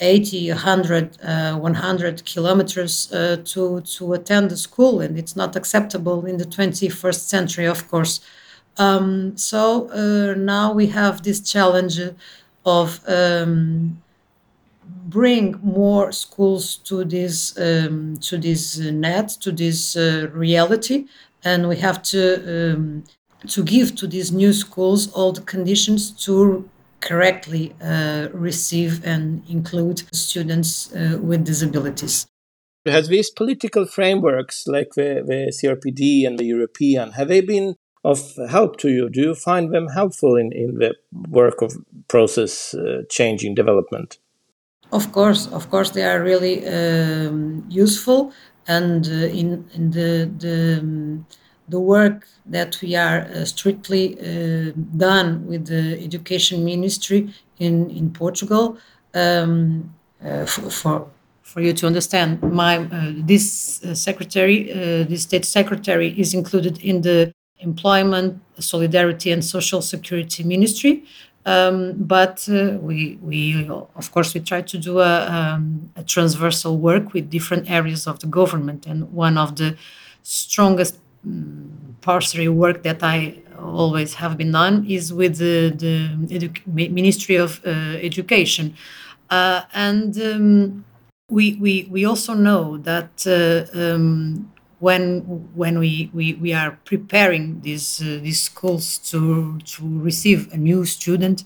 80, 0.00 0.48
100, 0.48 1.18
uh, 1.22 1.56
100 1.56 2.24
kilometers 2.24 3.12
uh, 3.12 3.36
to 3.44 3.80
to 3.82 4.14
attend 4.14 4.50
the 4.50 4.56
school, 4.56 5.00
and 5.00 5.18
it's 5.18 5.36
not 5.36 5.56
acceptable 5.56 6.24
in 6.26 6.38
the 6.38 6.46
21st 6.46 7.28
century, 7.28 7.66
of 7.66 7.88
course. 7.88 8.20
Um, 8.78 9.36
so 9.36 9.90
uh, 9.90 10.34
now 10.34 10.72
we 10.72 10.86
have 10.86 11.22
this 11.22 11.40
challenge 11.40 12.00
of 12.64 13.00
um, 13.06 14.01
bring 15.08 15.58
more 15.62 16.12
schools 16.12 16.76
to 16.76 17.04
this 17.04 17.58
um, 17.58 18.16
to 18.18 18.38
this 18.38 18.78
net 18.78 19.28
to 19.40 19.52
this 19.52 19.96
uh, 19.96 20.28
reality. 20.32 21.06
And 21.44 21.68
we 21.68 21.76
have 21.76 22.02
to 22.02 22.74
um, 22.74 23.04
to 23.48 23.62
give 23.64 23.96
to 23.96 24.06
these 24.06 24.32
new 24.32 24.52
schools 24.52 25.12
all 25.12 25.32
the 25.32 25.40
conditions 25.40 26.10
to 26.24 26.68
correctly 27.00 27.74
uh, 27.82 28.28
receive 28.32 29.04
and 29.04 29.42
include 29.48 30.02
students 30.14 30.92
uh, 30.94 31.18
with 31.20 31.44
disabilities. 31.44 32.26
Has 32.86 33.08
these 33.08 33.30
political 33.30 33.86
frameworks 33.86 34.66
like 34.66 34.94
the, 34.94 35.22
the 35.26 35.52
crpd 35.52 36.26
and 36.26 36.38
the 36.38 36.44
european. 36.44 37.12
Have 37.12 37.28
they 37.28 37.40
been 37.40 37.76
of 38.04 38.32
help 38.48 38.78
to 38.78 38.88
you? 38.88 39.08
Do 39.08 39.20
you 39.20 39.34
find 39.34 39.72
them 39.72 39.88
helpful 39.88 40.36
in, 40.36 40.52
in 40.52 40.78
the 40.78 40.94
work 41.28 41.62
of 41.62 41.76
process 42.08 42.74
uh, 42.74 43.02
changing 43.08 43.54
development 43.54 44.18
of 44.92 45.10
course, 45.12 45.46
of 45.48 45.70
course, 45.70 45.90
they 45.90 46.04
are 46.04 46.22
really 46.22 46.66
um, 46.66 47.64
useful, 47.68 48.32
and 48.68 49.06
uh, 49.06 49.40
in, 49.40 49.64
in 49.74 49.90
the 49.90 50.30
the, 50.38 50.78
um, 50.80 51.26
the 51.68 51.80
work 51.80 52.28
that 52.46 52.80
we 52.82 52.94
are 52.94 53.20
uh, 53.20 53.44
strictly 53.44 54.18
uh, 54.20 54.72
done 54.96 55.46
with 55.46 55.66
the 55.66 55.98
education 56.04 56.64
ministry 56.64 57.32
in 57.58 57.90
in 57.90 58.10
Portugal. 58.12 58.76
Um, 59.14 59.94
uh, 60.24 60.46
for, 60.46 60.70
for, 60.70 61.06
for 61.42 61.60
you 61.60 61.72
to 61.72 61.86
understand, 61.86 62.40
my 62.42 62.78
uh, 62.78 63.12
this 63.26 63.82
uh, 63.84 63.92
secretary, 63.92 64.72
this 65.08 65.22
state 65.22 65.44
secretary, 65.44 66.08
is 66.16 66.32
included 66.32 66.78
in 66.78 67.02
the 67.02 67.32
employment, 67.58 68.40
solidarity, 68.58 69.32
and 69.32 69.44
social 69.44 69.82
security 69.82 70.44
ministry. 70.44 71.04
Um, 71.44 71.94
but 71.96 72.48
uh, 72.48 72.78
we, 72.80 73.18
we, 73.20 73.68
of 73.68 74.12
course, 74.12 74.32
we 74.32 74.40
try 74.40 74.62
to 74.62 74.78
do 74.78 75.00
a, 75.00 75.26
um, 75.26 75.90
a, 75.96 76.04
transversal 76.04 76.78
work 76.78 77.12
with 77.12 77.30
different 77.30 77.68
areas 77.68 78.06
of 78.06 78.20
the 78.20 78.28
government. 78.28 78.86
And 78.86 79.12
one 79.12 79.36
of 79.36 79.56
the 79.56 79.76
strongest 80.22 80.98
um, 81.26 81.96
work 82.06 82.84
that 82.84 83.02
I 83.02 83.38
always 83.58 84.14
have 84.14 84.36
been 84.36 84.52
done 84.52 84.86
is 84.88 85.12
with 85.12 85.38
the, 85.38 85.70
the 85.70 86.50
Ministry 86.66 87.36
of 87.36 87.60
uh, 87.66 87.70
Education. 87.70 88.76
Uh, 89.28 89.62
and 89.74 90.16
um, 90.20 90.84
we, 91.28 91.54
we, 91.54 91.88
we 91.90 92.04
also 92.04 92.34
know 92.34 92.76
that 92.78 93.26
uh, 93.26 93.78
um, 93.78 94.52
when 94.82 95.20
when 95.54 95.78
we, 95.78 96.10
we, 96.12 96.34
we 96.34 96.52
are 96.52 96.72
preparing 96.84 97.60
these 97.60 98.02
uh, 98.02 98.18
these 98.20 98.42
schools 98.42 98.98
to 99.10 99.58
to 99.74 99.82
receive 100.08 100.52
a 100.52 100.56
new 100.56 100.84
student, 100.84 101.44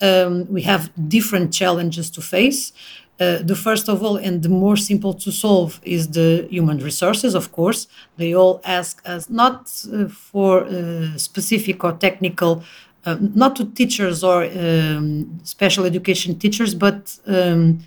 um, 0.00 0.46
we 0.56 0.62
have 0.62 0.90
different 1.08 1.52
challenges 1.52 2.10
to 2.10 2.20
face. 2.20 2.72
Uh, 3.20 3.38
the 3.50 3.54
first 3.54 3.88
of 3.88 4.02
all, 4.02 4.16
and 4.16 4.42
the 4.42 4.48
more 4.48 4.76
simple 4.76 5.14
to 5.14 5.30
solve, 5.30 5.80
is 5.84 6.08
the 6.08 6.48
human 6.50 6.78
resources. 6.78 7.36
Of 7.36 7.52
course, 7.52 7.86
they 8.16 8.34
all 8.34 8.60
ask 8.64 9.00
us 9.14 9.30
not 9.30 9.58
uh, 9.92 10.08
for 10.08 10.64
uh, 10.64 11.16
specific 11.16 11.84
or 11.84 11.92
technical, 11.92 12.64
uh, 13.06 13.16
not 13.20 13.54
to 13.56 13.64
teachers 13.64 14.24
or 14.24 14.38
um, 14.42 15.38
special 15.44 15.84
education 15.84 16.36
teachers, 16.36 16.74
but 16.74 17.16
um, 17.28 17.84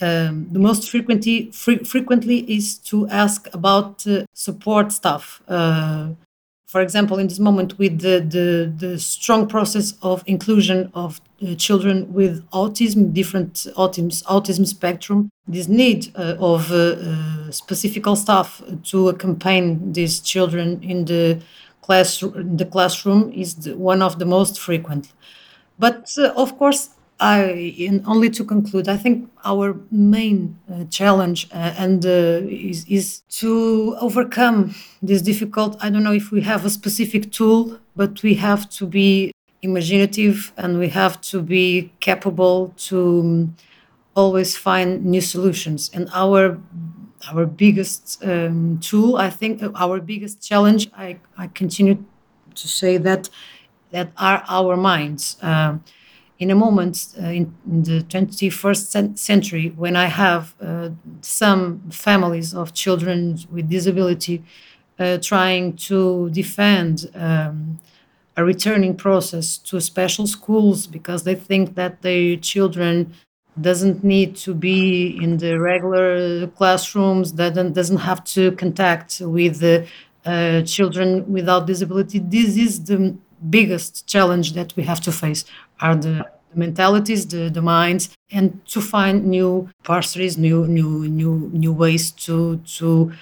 um, 0.00 0.48
the 0.50 0.58
most 0.58 0.90
frequently 0.90 1.50
fre- 1.52 1.84
frequently 1.84 2.38
is 2.52 2.78
to 2.78 3.08
ask 3.08 3.48
about 3.54 4.06
uh, 4.06 4.24
support 4.34 4.92
staff. 4.92 5.42
Uh, 5.48 6.10
for 6.66 6.80
example, 6.80 7.18
in 7.18 7.28
this 7.28 7.38
moment, 7.38 7.78
with 7.78 8.00
the, 8.00 8.20
the, 8.20 8.72
the 8.76 8.98
strong 8.98 9.46
process 9.46 9.94
of 10.02 10.24
inclusion 10.26 10.90
of 10.94 11.20
uh, 11.40 11.54
children 11.54 12.12
with 12.12 12.44
autism, 12.50 13.12
different 13.12 13.54
autism, 13.76 14.22
autism 14.24 14.66
spectrum, 14.66 15.30
this 15.46 15.68
need 15.68 16.12
uh, 16.16 16.34
of 16.40 16.72
uh, 16.72 16.76
uh, 16.76 17.50
specific 17.52 18.04
staff 18.16 18.60
to 18.82 19.08
accompany 19.08 19.78
these 19.92 20.20
children 20.20 20.82
in 20.82 21.04
the 21.04 21.40
class 21.82 22.20
in 22.20 22.56
the 22.56 22.64
classroom 22.64 23.32
is 23.32 23.54
the, 23.54 23.76
one 23.76 24.02
of 24.02 24.18
the 24.18 24.24
most 24.24 24.58
frequent. 24.58 25.12
But 25.78 26.10
of 26.34 26.58
course, 26.58 26.90
I, 27.18 28.02
only 28.06 28.28
to 28.30 28.44
conclude, 28.44 28.88
I 28.88 28.98
think 28.98 29.30
our 29.44 29.80
main 29.90 30.58
uh, 30.70 30.84
challenge 30.90 31.48
uh, 31.50 31.72
and 31.78 32.04
uh, 32.04 32.08
is, 32.44 32.84
is 32.88 33.20
to 33.40 33.96
overcome 34.00 34.74
this 35.00 35.22
difficult. 35.22 35.76
I 35.80 35.88
don't 35.88 36.02
know 36.02 36.12
if 36.12 36.30
we 36.30 36.42
have 36.42 36.66
a 36.66 36.70
specific 36.70 37.32
tool, 37.32 37.78
but 37.94 38.22
we 38.22 38.34
have 38.34 38.68
to 38.70 38.86
be 38.86 39.32
imaginative 39.62 40.52
and 40.58 40.78
we 40.78 40.88
have 40.90 41.18
to 41.22 41.40
be 41.40 41.90
capable 42.00 42.74
to 42.76 43.20
um, 43.20 43.56
always 44.14 44.56
find 44.56 45.04
new 45.04 45.22
solutions. 45.22 45.90
And 45.94 46.08
our 46.12 46.58
our 47.32 47.46
biggest 47.46 48.22
um, 48.24 48.78
tool, 48.80 49.16
I 49.16 49.30
think, 49.30 49.62
uh, 49.62 49.70
our 49.74 50.00
biggest 50.00 50.46
challenge, 50.46 50.90
I, 50.96 51.18
I 51.36 51.48
continue 51.48 52.04
to 52.54 52.68
say 52.68 52.98
that 52.98 53.28
that 53.90 54.12
are 54.16 54.44
our 54.48 54.76
minds. 54.76 55.36
In 56.38 56.50
a 56.50 56.54
moment 56.54 57.14
uh, 57.18 57.28
in, 57.28 57.54
in, 57.66 57.82
the 57.82 58.02
21st 58.02 59.18
century 59.18 59.72
when 59.74 59.96
I 59.96 60.06
have 60.06 60.54
uh, 60.60 60.90
some 61.22 61.80
families 61.90 62.54
of 62.54 62.74
children 62.74 63.38
with 63.50 63.70
disability 63.70 64.44
uh, 64.98 65.16
trying 65.18 65.76
to 65.76 66.28
defend 66.30 67.10
um, 67.14 67.80
a 68.36 68.44
returning 68.44 68.94
process 68.96 69.56
to 69.58 69.80
special 69.80 70.26
schools 70.26 70.86
because 70.86 71.24
they 71.24 71.34
think 71.34 71.74
that 71.74 72.02
their 72.02 72.36
children 72.36 73.14
doesn't 73.58 74.04
need 74.04 74.36
to 74.36 74.52
be 74.52 75.18
in 75.22 75.38
the 75.38 75.58
regular 75.58 76.46
classrooms 76.48 77.32
doesn't 77.32 77.72
doesn't 77.72 78.02
have 78.10 78.22
to 78.24 78.52
contact 78.52 79.22
with 79.22 79.60
the 79.60 79.86
uh, 80.26 80.60
children 80.62 81.30
without 81.32 81.66
disability. 81.66 82.18
This 82.18 82.56
is 82.56 82.84
the 82.84 83.16
biggest 83.50 84.06
challenge 84.06 84.52
that 84.52 84.74
we 84.76 84.82
have 84.84 85.00
to 85.02 85.12
face 85.12 85.44
are 85.80 85.94
the 85.94 86.26
mentalities, 86.54 87.26
the, 87.26 87.50
the 87.50 87.62
minds, 87.62 88.10
and 88.30 88.64
to 88.66 88.80
find 88.80 89.26
new 89.26 89.68
parseries, 89.84 90.38
new 90.38 90.66
new 90.66 91.08
new 91.08 91.50
new 91.52 91.72
ways 91.72 92.10
to 92.12 92.56
to 92.78 93.12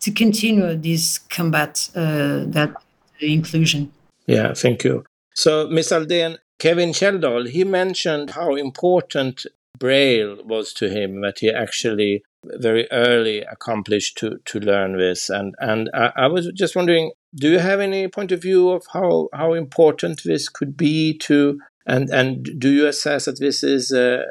to 0.00 0.10
continue 0.10 0.76
this 0.76 1.18
combat 1.18 1.90
uh, 1.94 2.44
that 2.46 2.74
inclusion. 3.20 3.90
Yeah, 4.26 4.52
thank 4.54 4.84
you. 4.84 5.04
So, 5.34 5.68
Ms. 5.68 5.92
Aldén, 5.92 6.38
Kevin 6.58 6.90
Kjeldahl, 6.90 7.48
he 7.48 7.64
mentioned 7.64 8.30
how 8.30 8.54
important 8.56 9.46
Braille 9.78 10.36
was 10.44 10.72
to 10.74 10.88
him, 10.88 11.20
that 11.22 11.38
he 11.38 11.50
actually 11.50 12.22
very 12.44 12.90
early 12.90 13.42
accomplished 13.42 14.18
to, 14.18 14.38
to 14.44 14.60
learn 14.60 14.98
this. 14.98 15.30
And, 15.30 15.54
and 15.60 15.90
I, 15.94 16.12
I 16.16 16.26
was 16.26 16.50
just 16.54 16.76
wondering, 16.76 17.12
do 17.34 17.50
you 17.50 17.58
have 17.58 17.80
any 17.80 18.08
point 18.08 18.32
of 18.32 18.42
view 18.42 18.70
of 18.70 18.84
how, 18.92 19.28
how 19.32 19.54
important 19.54 20.22
this 20.24 20.48
could 20.48 20.76
be 20.76 21.16
to 21.18 21.60
and 21.88 22.10
and 22.10 22.60
do 22.60 22.70
you 22.70 22.86
assess 22.86 23.24
that 23.24 23.40
this 23.40 23.64
is 23.64 23.90
a, 23.92 24.22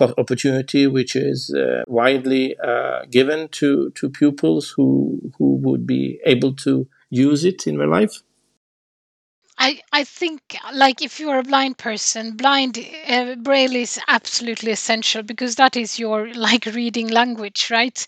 a 0.00 0.14
opportunity 0.18 0.88
which 0.88 1.14
is 1.14 1.54
uh, 1.54 1.84
widely 1.86 2.56
uh, 2.58 3.04
given 3.08 3.48
to 3.52 3.90
to 3.90 4.10
pupils 4.10 4.74
who 4.76 5.20
who 5.38 5.56
would 5.62 5.86
be 5.86 6.18
able 6.26 6.52
to 6.54 6.88
use 7.08 7.44
it 7.44 7.68
in 7.68 7.78
their 7.78 7.86
life? 7.86 8.22
I, 9.58 9.80
I 9.92 10.02
think 10.02 10.56
like 10.74 11.02
if 11.02 11.20
you're 11.20 11.38
a 11.38 11.44
blind 11.44 11.78
person 11.78 12.36
blind 12.36 12.84
uh, 13.06 13.36
braille 13.36 13.76
is 13.76 14.00
absolutely 14.08 14.72
essential 14.72 15.22
because 15.22 15.54
that 15.54 15.76
is 15.76 16.00
your 16.00 16.34
like 16.48 16.66
reading 16.66 17.08
language 17.08 17.68
right 17.70 18.04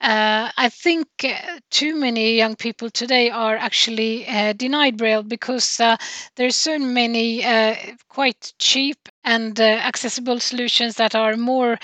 uh, 0.00 0.50
I 0.56 0.68
think 0.68 1.08
uh, 1.24 1.58
too 1.70 1.96
many 1.96 2.36
young 2.36 2.54
people 2.56 2.90
today 2.90 3.30
are 3.30 3.56
actually 3.56 4.26
uh, 4.26 4.52
denied 4.52 4.96
Braille 4.98 5.22
because 5.22 5.80
uh, 5.80 5.96
there's 6.36 6.56
so 6.56 6.78
many 6.78 7.44
uh, 7.44 7.74
quite 8.08 8.52
cheap 8.58 9.08
and 9.24 9.58
uh, 9.60 9.64
accessible 9.64 10.38
solutions 10.40 10.96
that 10.96 11.14
are 11.14 11.36
more 11.36 11.78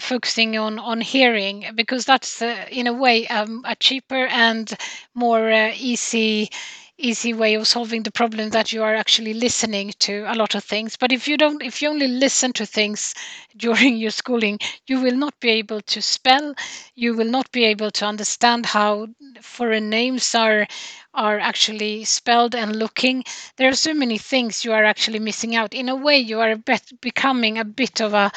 focusing 0.00 0.56
on 0.56 0.78
on 0.78 1.00
hearing 1.00 1.66
because 1.74 2.04
that's 2.04 2.40
in 2.70 2.86
a 2.86 2.92
way 2.92 3.26
um, 3.26 3.62
a 3.66 3.74
cheaper 3.74 4.26
and 4.26 4.74
more 5.14 5.50
easy 5.74 6.48
easy 7.02 7.34
way 7.34 7.54
of 7.54 7.66
solving 7.66 8.02
the 8.04 8.12
problem 8.12 8.50
that 8.50 8.72
you 8.72 8.82
are 8.82 8.94
actually 8.94 9.34
listening 9.34 9.92
to 9.98 10.24
a 10.28 10.34
lot 10.34 10.54
of 10.54 10.64
things. 10.64 10.96
But 10.96 11.12
if 11.12 11.28
you 11.28 11.36
don't 11.36 11.62
if 11.62 11.82
you 11.82 11.88
only 11.90 12.08
listen 12.08 12.52
to 12.54 12.66
things 12.66 13.14
during 13.56 13.96
your 13.96 14.10
schooling 14.12 14.58
you 14.86 15.00
will 15.00 15.16
not 15.16 15.38
be 15.40 15.50
able 15.50 15.80
to 15.82 16.00
spell. 16.02 16.54
You 16.94 17.14
will 17.14 17.30
not 17.38 17.50
be 17.52 17.64
able 17.64 17.90
to 17.92 18.06
understand 18.06 18.66
how 18.66 19.08
foreign 19.40 19.90
names 19.90 20.34
are 20.34 20.66
are 21.14 21.38
actually 21.38 22.04
spelled 22.04 22.54
and 22.54 22.76
looking. 22.76 23.24
There 23.56 23.68
are 23.68 23.74
so 23.88 23.94
many 23.94 24.18
things 24.18 24.64
you 24.64 24.72
are 24.72 24.84
actually 24.84 25.18
missing 25.18 25.54
out. 25.56 25.74
In 25.74 25.88
a 25.88 25.96
way 25.96 26.18
you 26.18 26.40
are 26.40 26.56
becoming 27.00 27.58
a 27.58 27.64
bit 27.64 28.00
of 28.00 28.14
a 28.14 28.30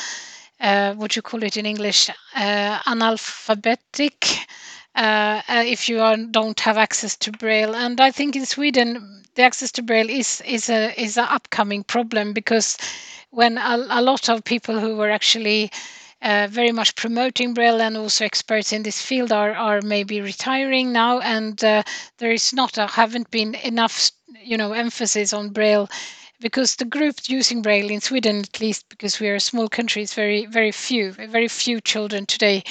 uh, 0.59 0.93
what 0.93 1.15
you 1.15 1.21
call 1.21 1.43
it 1.43 1.57
in 1.57 1.65
english 1.65 2.09
uh, 2.35 2.79
analphabetic 2.87 4.45
uh, 4.95 5.41
uh, 5.49 5.63
if 5.65 5.89
you 5.89 5.99
are, 5.99 6.15
don't 6.17 6.59
have 6.61 6.77
access 6.77 7.15
to 7.17 7.31
Braille. 7.31 7.75
And 7.75 7.99
I 7.99 8.11
think 8.11 8.35
in 8.35 8.45
Sweden, 8.45 9.23
the 9.35 9.43
access 9.43 9.71
to 9.73 9.83
Braille 9.83 10.09
is 10.09 10.41
is 10.45 10.69
a 10.69 10.99
is 10.99 11.17
an 11.17 11.27
upcoming 11.29 11.83
problem 11.83 12.31
because 12.33 12.77
when 13.31 13.57
a, 13.57 13.85
a 13.89 14.01
lot 14.01 14.29
of 14.29 14.43
people 14.45 14.79
who 14.79 14.95
were 14.95 15.11
actually 15.11 15.69
uh, 16.21 16.47
very 16.49 16.71
much 16.71 16.95
promoting 16.95 17.53
Braille 17.53 17.81
and 17.81 17.97
also 17.97 18.23
experts 18.23 18.71
in 18.71 18.83
this 18.83 19.01
field 19.01 19.31
are 19.33 19.53
are 19.53 19.81
maybe 19.81 20.21
retiring 20.21 20.93
now, 20.93 21.19
and 21.19 21.61
uh, 21.63 21.83
there 22.19 22.31
is 22.31 22.53
not 22.53 22.77
a, 22.77 22.87
haven't 22.87 23.29
been 23.31 23.55
enough 23.55 24.11
you 24.41 24.55
know 24.57 24.71
emphasis 24.71 25.33
on 25.33 25.49
Braille 25.49 25.89
because 26.39 26.77
the 26.77 26.85
group 26.85 27.15
using 27.27 27.61
Braille 27.61 27.89
in 27.89 27.99
Sweden, 27.99 28.39
at 28.39 28.61
least 28.61 28.87
because 28.87 29.19
we 29.19 29.27
are 29.27 29.35
a 29.35 29.39
small 29.41 29.67
country, 29.67 30.03
is 30.03 30.13
very 30.13 30.45
very 30.45 30.71
few. 30.71 31.11
Very 31.11 31.49
few 31.49 31.81
children 31.81 32.25
today 32.25 32.63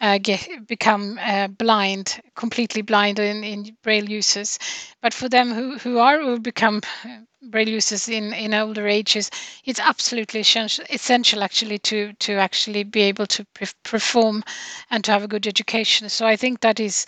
uh, 0.00 0.18
get 0.18 0.66
become 0.66 1.18
uh, 1.22 1.48
blind, 1.48 2.20
completely 2.36 2.82
blind 2.82 3.18
in, 3.18 3.42
in 3.44 3.76
braille 3.82 4.08
users. 4.08 4.58
But 5.00 5.14
for 5.14 5.28
them 5.28 5.52
who, 5.52 5.78
who 5.78 5.98
are 5.98 6.20
who 6.20 6.38
become 6.40 6.82
uh, 7.04 7.18
braille 7.42 7.68
users 7.68 8.08
in, 8.08 8.32
in 8.32 8.54
older 8.54 8.86
ages, 8.86 9.30
it's 9.64 9.80
absolutely 9.80 10.40
essential 10.40 11.42
actually 11.42 11.78
to 11.78 12.12
to 12.14 12.34
actually 12.34 12.84
be 12.84 13.02
able 13.02 13.26
to 13.26 13.44
pre- 13.54 13.66
perform 13.84 14.44
and 14.90 15.04
to 15.04 15.12
have 15.12 15.24
a 15.24 15.28
good 15.28 15.46
education. 15.46 16.08
So 16.08 16.26
I 16.26 16.36
think 16.36 16.60
that 16.60 16.80
is 16.80 17.06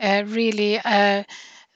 uh, 0.00 0.24
really 0.26 0.78
uh, 0.78 1.24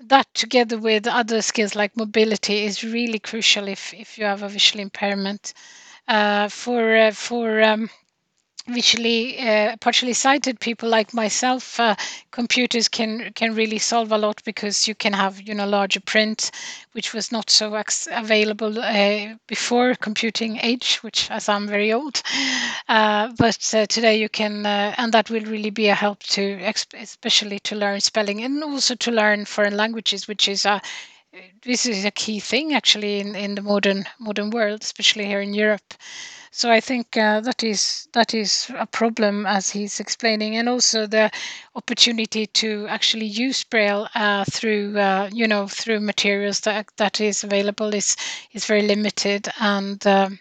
that 0.00 0.26
together 0.34 0.78
with 0.78 1.06
other 1.06 1.42
skills 1.42 1.74
like 1.74 1.96
mobility 1.96 2.64
is 2.64 2.84
really 2.84 3.18
crucial 3.18 3.68
if 3.68 3.94
if 3.94 4.18
you 4.18 4.24
have 4.24 4.42
a 4.42 4.48
visual 4.48 4.80
impairment. 4.82 5.54
Uh, 6.08 6.48
for 6.48 6.96
uh, 6.96 7.10
for 7.12 7.62
um, 7.62 7.90
visually 8.66 9.38
uh, 9.38 9.76
partially 9.80 10.14
sighted 10.14 10.58
people 10.58 10.88
like 10.88 11.12
myself 11.12 11.78
uh, 11.78 11.94
computers 12.30 12.88
can 12.88 13.30
can 13.34 13.54
really 13.54 13.78
solve 13.78 14.10
a 14.10 14.16
lot 14.18 14.42
because 14.44 14.88
you 14.88 14.94
can 14.94 15.12
have 15.12 15.40
you 15.42 15.54
know 15.54 15.66
larger 15.66 16.00
print 16.00 16.50
which 16.92 17.12
was 17.12 17.30
not 17.30 17.50
so 17.50 17.74
available 18.10 18.78
uh, 18.80 19.34
before 19.46 19.94
computing 19.96 20.58
age 20.62 20.96
which 21.02 21.30
as 21.30 21.48
i'm 21.48 21.66
very 21.68 21.92
old. 21.92 22.22
Uh, 22.88 23.30
but 23.38 23.74
uh, 23.74 23.86
today 23.86 24.16
you 24.18 24.28
can 24.28 24.64
uh, 24.66 24.94
and 24.98 25.12
that 25.12 25.28
will 25.30 25.44
really 25.44 25.70
be 25.70 25.88
a 25.88 25.94
help 25.94 26.22
to 26.22 26.58
especially 26.94 27.58
to 27.58 27.74
learn 27.76 28.00
spelling 28.00 28.42
and 28.42 28.62
also 28.62 28.94
to 28.94 29.10
learn 29.10 29.44
foreign 29.44 29.76
languages 29.76 30.26
which 30.26 30.48
is 30.48 30.64
a 30.64 30.80
this 31.62 31.86
is 31.86 32.04
a 32.04 32.10
key 32.10 32.40
thing 32.40 32.74
actually 32.74 33.20
in, 33.20 33.34
in 33.34 33.54
the 33.54 33.62
modern 33.62 34.04
modern 34.18 34.50
world 34.50 34.82
especially 34.82 35.26
here 35.26 35.40
in 35.40 35.54
europe 35.54 35.94
so 36.56 36.70
I 36.70 36.78
think 36.78 37.16
uh, 37.16 37.40
that 37.40 37.64
is 37.64 38.06
that 38.12 38.32
is 38.32 38.70
a 38.78 38.86
problem 38.86 39.44
as 39.44 39.70
he's 39.70 39.98
explaining, 39.98 40.54
and 40.54 40.68
also 40.68 41.04
the 41.04 41.32
opportunity 41.74 42.46
to 42.46 42.86
actually 42.86 43.26
use 43.26 43.64
Braille 43.64 44.06
uh, 44.14 44.44
through 44.44 44.96
uh, 44.96 45.30
you 45.32 45.48
know 45.48 45.66
through 45.66 45.98
materials 45.98 46.60
that 46.60 46.86
that 46.98 47.20
is 47.20 47.42
available 47.42 47.92
is 47.92 48.14
is 48.52 48.66
very 48.66 48.82
limited 48.82 49.48
and. 49.58 50.06
Um, 50.06 50.38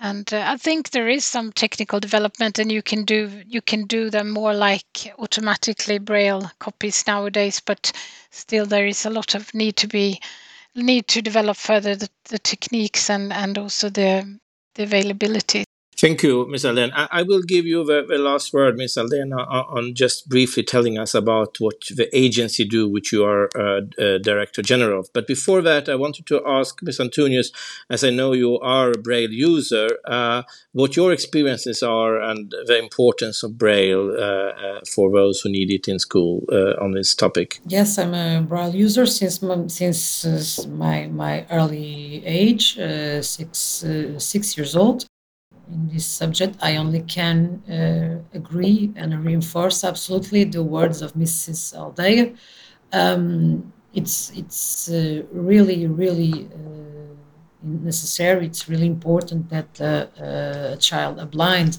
and 0.00 0.32
uh, 0.32 0.44
I 0.46 0.56
think 0.56 0.90
there 0.90 1.08
is 1.08 1.24
some 1.24 1.52
technical 1.52 2.00
development, 2.00 2.58
and 2.58 2.72
you 2.72 2.82
can 2.82 3.04
do 3.04 3.42
you 3.46 3.60
can 3.60 3.84
do 3.84 4.10
them 4.10 4.30
more 4.30 4.54
like 4.54 5.12
automatically 5.18 5.98
braille 5.98 6.50
copies 6.58 7.06
nowadays. 7.06 7.60
But 7.60 7.92
still, 8.30 8.66
there 8.66 8.86
is 8.86 9.04
a 9.04 9.10
lot 9.10 9.34
of 9.34 9.54
need 9.54 9.76
to 9.76 9.86
be 9.86 10.20
need 10.74 11.06
to 11.08 11.22
develop 11.22 11.56
further 11.56 11.96
the, 11.96 12.08
the 12.30 12.38
techniques 12.38 13.10
and 13.10 13.32
and 13.32 13.58
also 13.58 13.90
the 13.90 14.38
the 14.74 14.84
availability. 14.84 15.64
Thank 16.00 16.22
you, 16.22 16.46
Ms. 16.46 16.64
Aldén. 16.64 16.90
I, 16.94 17.08
I, 17.20 17.22
will 17.24 17.42
give 17.42 17.66
you 17.66 17.84
the, 17.84 18.02
the 18.08 18.16
last 18.16 18.54
word, 18.54 18.78
Ms. 18.78 18.96
Aldén, 18.96 19.34
on, 19.34 19.66
on, 19.76 19.94
just 19.94 20.30
briefly 20.30 20.62
telling 20.62 20.96
us 20.96 21.14
about 21.14 21.60
what 21.60 21.74
the 21.94 22.08
agency 22.16 22.64
do, 22.64 22.88
which 22.88 23.12
you 23.12 23.22
are 23.22 23.50
uh, 23.54 23.82
uh, 23.98 24.16
Director 24.16 24.62
General 24.62 25.00
of. 25.00 25.12
But 25.12 25.26
before 25.26 25.60
that, 25.60 25.90
I 25.90 25.96
wanted 25.96 26.24
to 26.28 26.40
ask 26.46 26.82
Ms. 26.82 27.00
Antunes, 27.00 27.52
as 27.90 28.02
I 28.02 28.08
know 28.08 28.32
you 28.32 28.58
are 28.60 28.92
a 28.92 28.98
Braille 28.98 29.30
user, 29.30 29.88
uh, 30.06 30.44
what 30.72 30.96
your 30.96 31.12
experiences 31.12 31.82
are 31.82 32.18
and 32.18 32.50
the 32.64 32.78
importance 32.78 33.42
of 33.42 33.58
Braille 33.58 34.10
uh, 34.10 34.22
uh, 34.22 34.80
for 34.94 35.12
those 35.12 35.42
who 35.42 35.50
need 35.50 35.70
it 35.70 35.86
in 35.86 35.98
school 35.98 36.44
uh, 36.50 36.82
on 36.82 36.92
this 36.92 37.14
topic. 37.14 37.60
Yes, 37.66 37.98
I'm 37.98 38.14
a 38.14 38.40
Braille 38.40 38.74
user 38.74 39.04
since 39.04 39.42
my, 39.42 39.66
since 39.66 40.66
my 40.66 41.08
my 41.08 41.44
early 41.50 42.24
age, 42.24 42.76
six 43.20 43.84
six 44.16 44.56
years 44.56 44.74
old 44.74 45.04
in 45.72 45.88
this 45.88 46.06
subject, 46.06 46.56
I 46.62 46.76
only 46.76 47.02
can 47.02 47.62
uh, 47.68 48.36
agree 48.36 48.92
and 48.96 49.24
reinforce 49.24 49.84
absolutely 49.84 50.44
the 50.44 50.62
words 50.62 51.02
of 51.02 51.14
Mrs. 51.14 51.76
Aldea. 51.76 52.34
Um, 52.92 53.72
it's 53.94 54.30
it's 54.36 54.88
uh, 54.88 55.22
really 55.32 55.86
really 55.86 56.48
uh, 56.54 57.14
necessary. 57.62 58.46
It's 58.46 58.68
really 58.68 58.86
important 58.86 59.50
that 59.50 59.80
uh, 59.80 60.74
a 60.74 60.76
child, 60.76 61.18
a 61.18 61.26
blind 61.26 61.78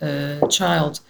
uh, 0.00 0.46
child, 0.48 1.00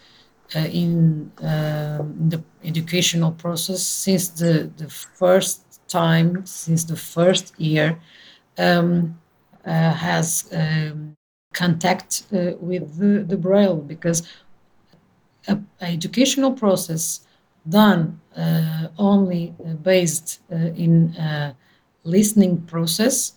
uh, 0.54 0.58
in, 0.58 1.32
um, 1.38 2.14
in 2.20 2.28
the 2.28 2.42
educational 2.64 3.32
process 3.32 3.82
since 3.82 4.28
the 4.28 4.70
the 4.76 4.88
first 4.88 5.80
time, 5.88 6.44
since 6.46 6.84
the 6.84 6.96
first 6.96 7.58
year. 7.58 7.98
Um, 8.58 9.18
has 9.64 10.48
um, 10.52 11.16
contact 11.52 12.24
with 12.30 12.98
the, 12.98 13.24
the 13.24 13.36
braille 13.36 13.76
because 13.76 14.22
an 15.46 15.66
educational 15.80 16.52
process 16.52 17.20
done 17.68 18.20
uh, 18.36 18.88
only 18.98 19.54
based 19.82 20.40
uh, 20.50 20.56
in 20.56 21.14
listening 22.04 22.62
process, 22.62 23.32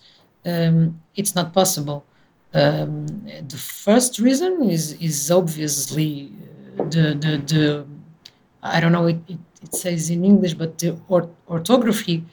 um, 0.45 1.01
it's 1.15 1.35
not 1.35 1.53
possible. 1.53 2.05
Um, 2.53 3.05
the 3.47 3.57
first 3.57 4.19
reason 4.19 4.63
is 4.69 4.93
is 4.93 5.29
obviously 5.31 6.31
the 6.77 7.15
the, 7.19 7.41
the 7.45 7.85
I 8.63 8.79
don't 8.79 8.91
know 8.91 9.07
it, 9.07 9.17
it, 9.27 9.39
it 9.61 9.75
says 9.75 10.09
in 10.09 10.23
English, 10.23 10.53
but 10.53 10.77
the 10.77 10.97
or, 11.09 11.29
orthography. 11.49 12.23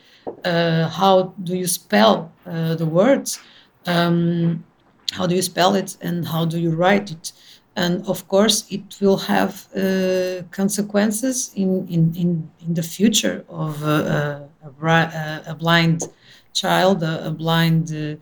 Uh, 0.45 0.89
how 0.89 1.35
do 1.43 1.57
you 1.57 1.67
spell 1.67 2.31
uh, 2.47 2.77
the 2.77 2.87
words? 2.87 3.41
Um, 3.87 4.65
how 5.13 5.27
do 5.27 5.35
you 5.35 5.43
spell 5.43 5.75
it, 5.75 5.97
and 6.01 6.27
how 6.27 6.45
do 6.45 6.59
you 6.59 6.71
write 6.71 7.11
it? 7.11 7.33
and 7.75 8.07
of 8.07 8.29
course 8.29 8.67
it 8.71 8.83
will 9.01 9.17
have 9.17 9.67
uh, 9.75 10.43
consequences 10.51 11.53
in, 11.55 11.89
in, 11.89 12.15
in, 12.15 12.51
in 12.67 12.75
the 12.75 12.83
future 12.83 13.45
of 13.49 13.83
a, 13.83 14.49
a, 14.63 15.51
a 15.51 15.55
blind 15.55 16.03
child, 16.53 17.03
a, 17.03 17.27
a 17.27 17.31
blind 17.31 17.93
uh, 17.93 18.17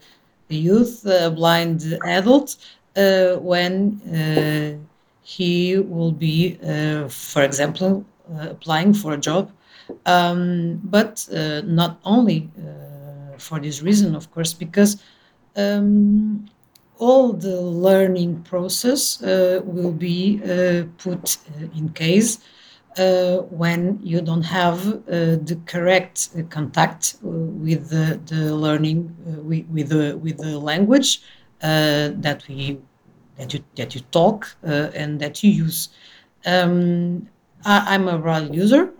youth, 0.48 1.04
a 1.06 1.30
blind 1.30 1.98
adult, 2.06 2.56
uh, 2.96 3.36
when 3.36 4.00
uh, 4.10 4.76
he 5.22 5.78
will 5.78 6.12
be, 6.12 6.58
uh, 6.62 7.08
for 7.08 7.42
example, 7.42 8.04
uh, 8.32 8.48
applying 8.50 8.92
for 8.94 9.12
a 9.14 9.18
job. 9.18 9.50
Um, 10.06 10.80
but 10.84 11.28
not 11.64 12.00
only 12.04 12.48
for 13.38 13.58
this 13.58 13.82
reason, 13.82 14.14
of 14.14 14.30
course, 14.30 14.52
because 14.52 15.02
um, 15.56 16.48
all 17.00 17.32
the 17.32 17.60
learning 17.60 18.42
process 18.42 19.22
uh, 19.22 19.60
will 19.64 19.90
be 19.90 20.40
uh, 20.44 20.84
put 20.98 21.38
uh, 21.48 21.64
in 21.74 21.88
case 21.88 22.38
uh, 22.98 23.38
when 23.48 23.98
you 24.02 24.20
don't 24.20 24.42
have 24.42 24.86
uh, 24.86 25.36
the 25.48 25.58
correct 25.64 26.28
contact 26.50 27.16
with 27.22 27.88
the, 27.88 28.20
the 28.26 28.54
learning 28.54 29.16
with, 29.44 29.66
with, 29.68 29.88
the 29.88 30.16
with 30.18 30.36
the 30.36 30.58
language 30.58 31.22
that 31.60 32.44
we 32.48 32.78
that 33.38 33.54
you 33.54 33.64
that 33.76 33.94
you 33.94 34.02
talk 34.12 34.54
and 34.62 35.20
that 35.20 35.42
you 35.42 35.50
use. 35.50 35.88
Um, 36.44 37.28
I, 37.64 37.94
am 37.94 38.08
a 38.08 38.18
braille 38.18 38.54
user 38.54 38.92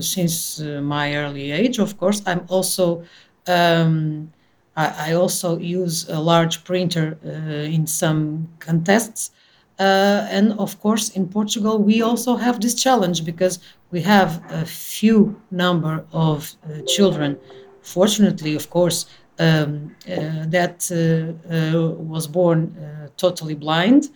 since 0.00 0.60
my 0.60 1.16
early 1.16 1.52
age. 1.52 1.78
Of 1.78 1.98
course, 1.98 2.22
I'm 2.26 2.44
also 2.48 3.04
um, 3.46 4.32
I, 4.76 5.10
I 5.10 5.12
also 5.14 5.58
use 5.58 6.08
a 6.08 6.20
large 6.20 6.64
printer 6.64 7.18
uh, 7.24 7.30
in 7.76 7.86
some 7.86 8.48
contests. 8.58 9.30
Uh, 9.78 10.26
and 10.30 10.52
of 10.58 10.80
course, 10.80 11.10
in 11.10 11.28
Portugal, 11.28 11.78
we 11.78 12.00
also 12.00 12.36
have 12.36 12.60
this 12.60 12.74
challenge 12.74 13.24
because 13.24 13.58
we 13.90 14.00
have 14.02 14.42
a 14.50 14.64
few 14.64 15.40
number 15.50 16.04
of 16.12 16.54
uh, 16.64 16.80
children, 16.86 17.38
fortunately, 17.82 18.54
of 18.54 18.70
course, 18.70 19.06
um, 19.38 19.94
uh, 20.08 20.46
that 20.46 20.90
uh, 20.90 21.54
uh, 21.54 21.90
was 21.90 22.26
born 22.26 22.74
totally 23.18 23.54
blind. 23.54 24.08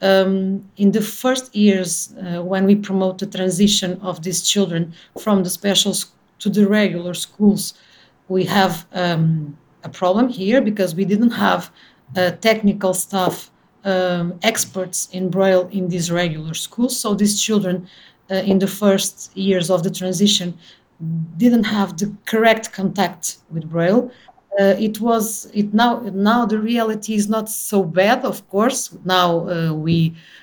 Um, 0.00 0.70
in 0.76 0.92
the 0.92 1.00
first 1.00 1.54
years, 1.54 2.14
when 2.42 2.64
we 2.64 2.76
promote 2.76 3.18
the 3.18 3.26
transition 3.26 3.98
of 4.00 4.22
these 4.22 4.42
children 4.42 4.94
from 5.18 5.42
the 5.42 5.50
special 5.50 5.94
to 6.38 6.48
the 6.48 6.68
regular 6.68 7.14
schools, 7.14 7.74
we 8.28 8.44
have 8.44 8.86
um, 8.92 9.58
a 9.88 9.92
problem 10.02 10.28
here 10.28 10.60
because 10.70 10.90
we 10.94 11.04
didn't 11.12 11.34
have 11.46 11.62
uh, 12.16 12.30
technical 12.48 12.92
staff 12.94 13.50
um, 13.84 14.26
experts 14.42 15.08
in 15.12 15.30
braille 15.30 15.68
in 15.78 15.88
these 15.88 16.10
regular 16.10 16.54
schools. 16.54 16.98
So 17.02 17.14
these 17.14 17.40
children 17.46 17.76
uh, 18.30 18.50
in 18.52 18.58
the 18.58 18.66
first 18.66 19.36
years 19.36 19.70
of 19.70 19.82
the 19.82 19.90
transition 19.90 20.48
didn't 21.36 21.64
have 21.64 21.96
the 22.00 22.08
correct 22.26 22.72
contact 22.72 23.38
with 23.50 23.64
braille. 23.74 24.10
Uh, 24.60 24.74
it 24.88 25.00
was 25.00 25.48
it 25.54 25.72
now 25.72 25.92
now 26.30 26.44
the 26.52 26.58
reality 26.58 27.14
is 27.14 27.28
not 27.28 27.48
so 27.48 27.78
bad 27.84 28.24
of 28.24 28.36
course. 28.48 28.80
Now 29.04 29.28
uh, 29.48 29.72
we 29.86 29.98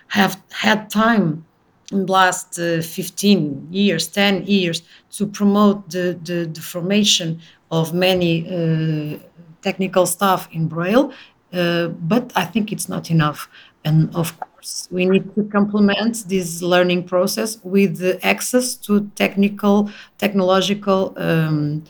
have 0.08 0.34
had 0.52 0.90
time 0.90 1.46
in 1.92 2.06
the 2.06 2.12
last 2.12 2.60
uh, 2.60 2.82
15 2.82 3.68
years 3.72 4.08
10 4.08 4.46
years 4.46 4.82
to 5.12 5.28
promote 5.28 5.90
the, 5.90 6.20
the, 6.24 6.50
the 6.52 6.62
formation 6.62 7.40
of 7.72 7.94
many 7.94 8.46
uh, 8.48 9.18
technical 9.62 10.06
staff 10.06 10.48
in 10.52 10.68
Braille, 10.68 11.12
uh, 11.54 11.88
but 11.88 12.32
I 12.36 12.46
think 12.46 12.72
it's 12.72 12.88
not 12.88 13.10
enough. 13.10 13.50
And 13.84 14.16
of 14.16 14.40
course, 14.40 14.88
we 14.92 15.06
need 15.06 15.34
to 15.36 15.44
complement 15.46 16.26
this 16.28 16.62
learning 16.62 17.04
process 17.04 17.60
with 17.64 18.00
the 18.00 18.24
access 18.26 18.76
to 18.76 19.10
technical, 19.16 19.92
technological 20.18 21.14
um, 21.18 21.84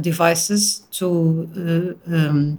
devices 0.00 0.80
to 0.92 1.96
uh, 2.06 2.14
um, 2.14 2.58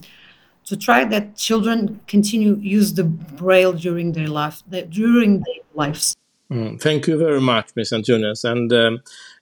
to 0.65 0.77
try 0.77 1.03
that 1.05 1.35
children 1.35 1.99
continue 2.07 2.55
use 2.61 2.93
the 2.93 3.03
braille 3.03 3.73
during 3.73 4.11
their 4.11 4.27
life 4.27 4.61
during 4.89 5.39
their 5.39 5.63
lives. 5.73 6.15
Mm, 6.51 6.81
thank 6.81 7.07
you 7.07 7.17
very 7.17 7.39
much, 7.39 7.69
Ms. 7.77 7.93
Antunes. 7.93 8.43
And 8.43 8.73
um, 8.73 9.01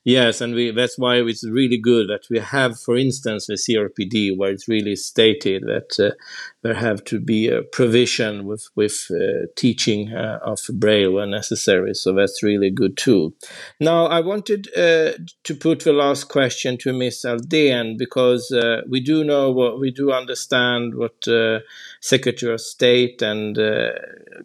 Yes, 0.10 0.42
and 0.42 0.56
we, 0.56 0.72
that's 0.72 0.98
why 0.98 1.18
it's 1.18 1.48
really 1.48 1.78
good 1.78 2.10
that 2.10 2.24
we 2.32 2.40
have, 2.40 2.80
for 2.80 2.98
instance, 2.98 3.46
the 3.46 3.54
CRPD, 3.54 4.36
where 4.36 4.50
it's 4.50 4.68
really 4.68 4.96
stated 4.96 5.62
that 5.68 6.00
uh, 6.04 6.16
there 6.64 6.74
have 6.74 7.04
to 7.04 7.20
be 7.20 7.48
a 7.48 7.62
provision 7.62 8.48
with 8.48 8.68
with 8.76 9.06
uh, 9.12 9.46
teaching 9.56 10.12
uh, 10.12 10.40
of 10.44 10.62
Braille 10.74 11.12
when 11.12 11.30
necessary. 11.30 11.94
So 11.94 12.14
that's 12.14 12.42
really 12.42 12.72
good 12.72 12.98
tool. 12.98 13.34
Now, 13.80 14.08
I 14.08 14.22
wanted 14.22 14.70
uh, 14.76 15.12
to 15.44 15.54
put 15.54 15.82
the 15.82 15.94
last 15.94 16.24
question 16.28 16.80
to 16.80 16.92
Ms. 16.92 17.24
Aldén 17.28 17.96
because 17.96 18.52
uh, 18.52 18.82
we 18.90 19.02
do 19.02 19.24
know 19.24 19.52
what 19.52 19.80
we 19.80 19.92
do 19.92 20.12
understand 20.12 20.96
what 20.96 21.28
uh, 21.28 21.60
Secretary 22.02 22.52
of 22.52 22.62
State 22.62 23.22
and 23.22 23.60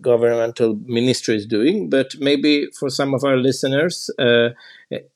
governmental 0.03 0.79
ministry 0.85 1.37
is 1.37 1.46
doing, 1.46 1.88
but 1.88 2.14
maybe 2.18 2.66
for 2.79 2.90
some 2.90 3.14
of 3.14 3.24
our 3.24 3.38
listeners 3.38 4.11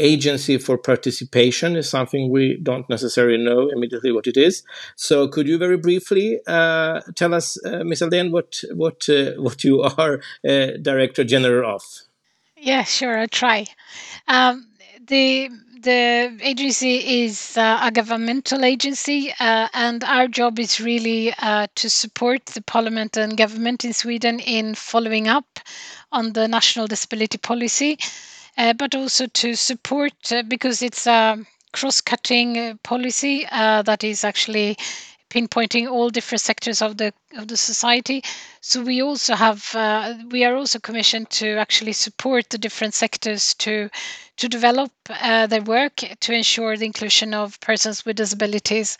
agency 0.00 0.58
for 0.58 0.78
participation 0.78 1.76
is 1.76 1.88
something 1.88 2.30
we 2.30 2.58
don't 2.62 2.88
necessarily 2.88 3.42
know 3.42 3.68
immediately 3.68 4.12
what 4.12 4.26
it 4.26 4.36
is. 4.36 4.62
So, 4.96 5.28
could 5.28 5.46
you 5.46 5.58
very 5.58 5.76
briefly 5.76 6.40
uh, 6.46 7.00
tell 7.14 7.34
us, 7.34 7.58
uh, 7.64 7.84
Ms. 7.84 8.02
Aldén, 8.02 8.30
what 8.30 8.60
what 8.74 9.08
uh, 9.08 9.32
what 9.36 9.64
you 9.64 9.82
are 9.82 10.20
uh, 10.48 10.78
Director 10.80 11.24
General 11.24 11.74
of? 11.74 11.82
Yeah, 12.56 12.82
sure, 12.82 13.18
I'll 13.18 13.28
try. 13.28 13.66
Um, 14.26 14.66
the 15.06 15.50
the 15.80 16.36
agency 16.40 17.22
is 17.22 17.56
uh, 17.56 17.78
a 17.82 17.92
governmental 17.92 18.64
agency, 18.64 19.32
uh, 19.38 19.68
and 19.72 20.02
our 20.02 20.26
job 20.26 20.58
is 20.58 20.80
really 20.80 21.32
uh, 21.40 21.68
to 21.76 21.88
support 21.88 22.46
the 22.46 22.62
parliament 22.62 23.16
and 23.16 23.36
government 23.36 23.84
in 23.84 23.92
Sweden 23.92 24.40
in 24.40 24.74
following 24.74 25.28
up 25.28 25.60
on 26.10 26.32
the 26.32 26.48
national 26.48 26.88
disability 26.88 27.38
policy 27.38 27.96
but 28.76 28.94
also 28.94 29.26
to 29.26 29.54
support 29.54 30.12
uh, 30.32 30.42
because 30.42 30.82
it's 30.82 31.06
a 31.06 31.38
cross-cutting 31.72 32.58
uh, 32.58 32.74
policy 32.82 33.46
that 33.50 34.02
is 34.02 34.24
actually 34.24 34.76
pinpointing 35.30 35.90
all 35.90 36.08
different 36.08 36.40
sectors 36.40 36.80
of 36.80 36.96
the 36.96 37.12
of 37.36 37.48
the 37.48 37.56
society. 37.56 38.22
So 38.60 38.82
we 38.82 39.02
also 39.02 39.34
have 39.34 39.74
uh, 39.74 40.14
we 40.30 40.44
are 40.44 40.56
also 40.56 40.78
commissioned 40.78 41.30
to 41.30 41.56
actually 41.56 41.92
support 41.92 42.48
the 42.50 42.58
different 42.58 42.94
sectors 42.94 43.54
to 43.54 43.90
to 44.38 44.48
develop 44.48 44.90
uh, 45.10 45.46
their 45.46 45.62
work 45.62 45.96
to 46.20 46.32
ensure 46.32 46.76
the 46.76 46.86
inclusion 46.86 47.34
of 47.34 47.60
persons 47.60 48.04
with 48.04 48.16
disabilities. 48.16 48.96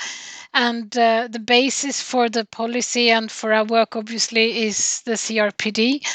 And 0.52 0.96
uh, 0.96 1.28
the 1.30 1.38
basis 1.38 2.02
for 2.02 2.28
the 2.28 2.44
policy 2.44 3.10
and 3.10 3.30
for 3.30 3.52
our 3.52 3.64
work 3.64 3.96
obviously 3.96 4.64
is 4.66 5.00
the 5.02 5.12
CRPD 5.12 6.06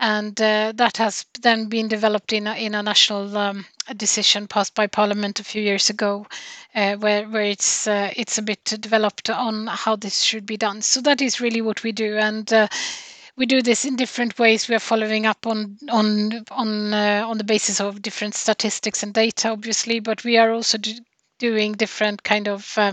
and 0.00 0.40
uh, 0.40 0.72
that 0.74 0.96
has 0.96 1.24
then 1.40 1.68
been 1.68 1.88
developed 1.88 2.32
in 2.32 2.46
a, 2.46 2.54
in 2.54 2.74
a 2.74 2.82
national 2.82 3.36
um, 3.36 3.64
decision 3.96 4.46
passed 4.46 4.74
by 4.74 4.86
Parliament 4.86 5.40
a 5.40 5.44
few 5.44 5.62
years 5.62 5.90
ago, 5.90 6.26
uh, 6.74 6.96
where 6.96 7.28
where 7.28 7.44
it's 7.44 7.86
uh, 7.86 8.10
it's 8.16 8.38
a 8.38 8.42
bit 8.42 8.64
developed 8.64 9.30
on 9.30 9.66
how 9.66 9.96
this 9.96 10.22
should 10.22 10.46
be 10.46 10.56
done. 10.56 10.82
So 10.82 11.00
that 11.02 11.22
is 11.22 11.40
really 11.40 11.60
what 11.60 11.82
we 11.82 11.92
do, 11.92 12.16
and 12.16 12.52
uh, 12.52 12.68
we 13.36 13.46
do 13.46 13.62
this 13.62 13.84
in 13.84 13.96
different 13.96 14.38
ways. 14.38 14.68
We 14.68 14.74
are 14.74 14.80
following 14.80 15.26
up 15.26 15.46
on 15.46 15.78
on 15.90 16.44
on 16.50 16.92
uh, 16.94 17.24
on 17.26 17.38
the 17.38 17.44
basis 17.44 17.80
of 17.80 18.02
different 18.02 18.34
statistics 18.34 19.02
and 19.02 19.14
data, 19.14 19.50
obviously, 19.50 20.00
but 20.00 20.24
we 20.24 20.38
are 20.38 20.50
also 20.50 20.78
doing 21.38 21.72
different 21.72 22.22
kind 22.22 22.48
of 22.48 22.72
uh, 22.76 22.92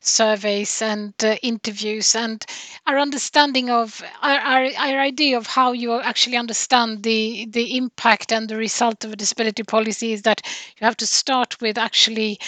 surveys 0.00 0.82
and 0.82 1.12
uh, 1.24 1.36
interviews 1.42 2.14
and 2.14 2.44
our 2.86 2.98
understanding 2.98 3.70
of 3.70 4.02
our, 4.22 4.38
our, 4.38 4.64
our, 4.64 5.00
idea 5.00 5.36
of 5.36 5.46
how 5.46 5.72
you 5.72 5.92
actually 6.00 6.36
understand 6.36 7.02
the 7.02 7.46
the 7.50 7.76
impact 7.76 8.32
and 8.32 8.48
the 8.48 8.56
result 8.56 9.04
of 9.04 9.12
a 9.12 9.16
disability 9.16 9.62
policy 9.62 10.12
is 10.12 10.22
that 10.22 10.40
you 10.78 10.84
have 10.84 10.96
to 10.96 11.06
start 11.06 11.60
with 11.60 11.76
actually 11.78 12.38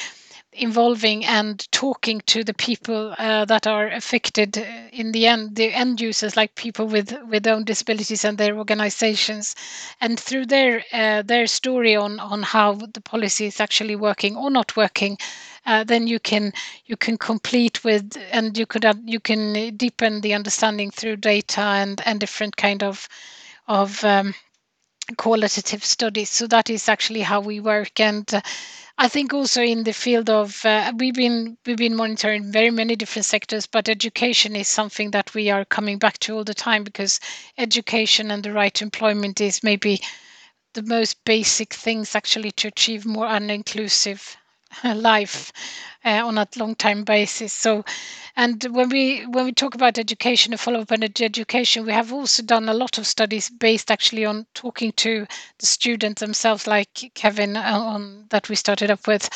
involving 0.55 1.25
and 1.25 1.71
talking 1.73 2.21
to 2.27 2.45
the 2.45 2.55
people 2.55 3.15
uh, 3.19 3.45
that 3.45 3.67
are 3.67 3.89
affected 3.89 4.57
uh, 4.59 4.63
in 4.93 5.13
the 5.13 5.27
end 5.27 5.57
the 5.57 5.73
end 5.73 6.01
users 6.01 6.37
like 6.37 6.55
people 6.55 6.87
with 6.87 7.13
with 7.29 7.47
own 7.47 7.65
disabilities 7.65 8.25
and 8.25 8.39
their 8.39 8.57
organizations. 8.57 9.55
And 10.01 10.19
through 10.19 10.47
their 10.47 10.85
uh, 10.93 11.23
their 11.23 11.47
story 11.47 11.97
on 11.97 12.21
on 12.21 12.43
how 12.43 12.75
the 12.75 13.01
policy 13.01 13.47
is 13.47 13.61
actually 13.61 13.97
working 13.97 14.37
or 14.37 14.51
not 14.51 14.77
working 14.77 15.19
uh, 15.67 15.85
then 15.85 16.07
you 16.07 16.21
can 16.21 16.53
you 16.87 16.97
can 16.97 17.17
complete 17.17 17.85
with 17.85 18.17
and 18.31 18.57
you 18.59 18.67
could 18.67 18.85
you 19.07 19.21
can 19.21 19.77
deepen 19.77 20.21
the 20.21 20.35
understanding 20.35 20.91
through 20.91 21.17
data 21.17 21.61
and 21.61 22.03
and 22.07 22.21
different 22.21 22.57
kind 22.57 22.83
of 22.83 23.09
of 23.67 24.05
um, 24.05 24.35
qualitative 25.17 25.85
studies. 25.85 26.31
So 26.31 26.47
that 26.49 26.71
is 26.71 26.89
actually 26.89 27.21
how 27.23 27.41
we 27.41 27.61
work. 27.61 28.01
And 28.01 28.29
uh, 28.33 28.41
I 28.99 29.07
think 29.09 29.33
also 29.33 29.63
in 29.63 29.85
the 29.85 29.93
field 29.93 30.29
of 30.29 30.65
uh, 30.65 30.93
we've 30.97 31.15
been 31.15 31.59
we've 31.65 31.77
been 31.77 31.95
monitoring 31.95 32.51
very 32.51 32.71
many 32.71 32.97
different 32.97 33.25
sectors, 33.27 33.67
but 33.67 33.89
education 33.89 34.57
is 34.57 34.67
something 34.67 35.13
that 35.13 35.33
we 35.33 35.49
are 35.51 35.65
coming 35.65 35.99
back 35.99 36.19
to 36.21 36.35
all 36.37 36.43
the 36.45 36.55
time 36.55 36.83
because 36.83 37.21
education 37.57 38.33
and 38.33 38.43
the 38.43 38.53
right 38.53 38.83
employment 38.83 39.41
is 39.41 39.63
maybe 39.63 40.01
the 40.75 40.83
most 40.83 41.25
basic 41.25 41.73
things 41.73 42.15
actually 42.17 42.51
to 42.53 42.69
achieve 42.69 43.07
more 43.07 43.27
an 43.29 43.51
inclusive 43.51 44.37
life 44.95 45.53
uh, 46.05 46.27
on 46.27 46.39
a 46.39 46.47
long 46.57 46.75
time 46.75 47.05
basis. 47.05 47.53
So, 47.53 47.85
and 48.37 48.63
when 48.71 48.89
we 48.89 49.25
when 49.27 49.45
we 49.47 49.53
talk 49.53 49.75
about 49.75 49.99
education 49.99 50.53
and 50.53 50.61
follow 50.61 50.81
up 50.81 50.93
on 50.93 51.03
education, 51.03 51.87
we 51.87 51.93
have 51.93 52.13
also 52.13 52.43
done 52.43 52.69
a 52.69 52.75
lot 52.75 52.99
of 52.99 53.07
studies 53.07 53.49
based 53.51 53.91
actually 53.91 54.25
on 54.25 54.47
talking 54.55 54.93
to 54.93 55.27
the 55.59 55.67
students 55.67 56.21
themselves, 56.21 56.67
like 56.67 57.13
Kevin 57.15 57.57
uh, 57.57 57.63
on 57.63 58.27
that 58.31 58.49
we 58.49 58.57
started 58.57 58.91
up 58.91 59.07
with, 59.07 59.29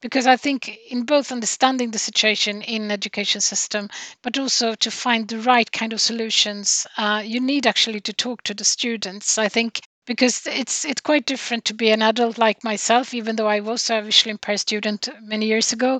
because 0.00 0.26
I 0.26 0.36
think 0.36 0.68
in 0.88 1.04
both 1.04 1.32
understanding 1.32 1.90
the 1.90 1.98
situation 1.98 2.62
in 2.62 2.90
education 2.90 3.40
system, 3.40 3.88
but 4.22 4.38
also 4.38 4.74
to 4.74 4.90
find 4.90 5.28
the 5.28 5.38
right 5.40 5.70
kind 5.70 5.92
of 5.92 6.00
solutions, 6.00 6.86
uh, 6.96 7.22
you 7.24 7.40
need 7.40 7.66
actually 7.66 8.00
to 8.00 8.12
talk 8.12 8.42
to 8.44 8.54
the 8.54 8.64
students. 8.64 9.36
I 9.38 9.48
think 9.48 9.80
because 10.06 10.46
it's 10.46 10.84
it's 10.84 11.00
quite 11.00 11.24
different 11.24 11.64
to 11.64 11.72
be 11.72 11.90
an 11.90 12.02
adult 12.02 12.36
like 12.36 12.62
myself 12.62 13.14
even 13.14 13.36
though 13.36 13.46
i 13.48 13.58
was 13.60 13.88
a 13.88 14.02
visually 14.02 14.32
impaired 14.32 14.60
student 14.60 15.08
many 15.22 15.46
years 15.46 15.72
ago. 15.72 15.96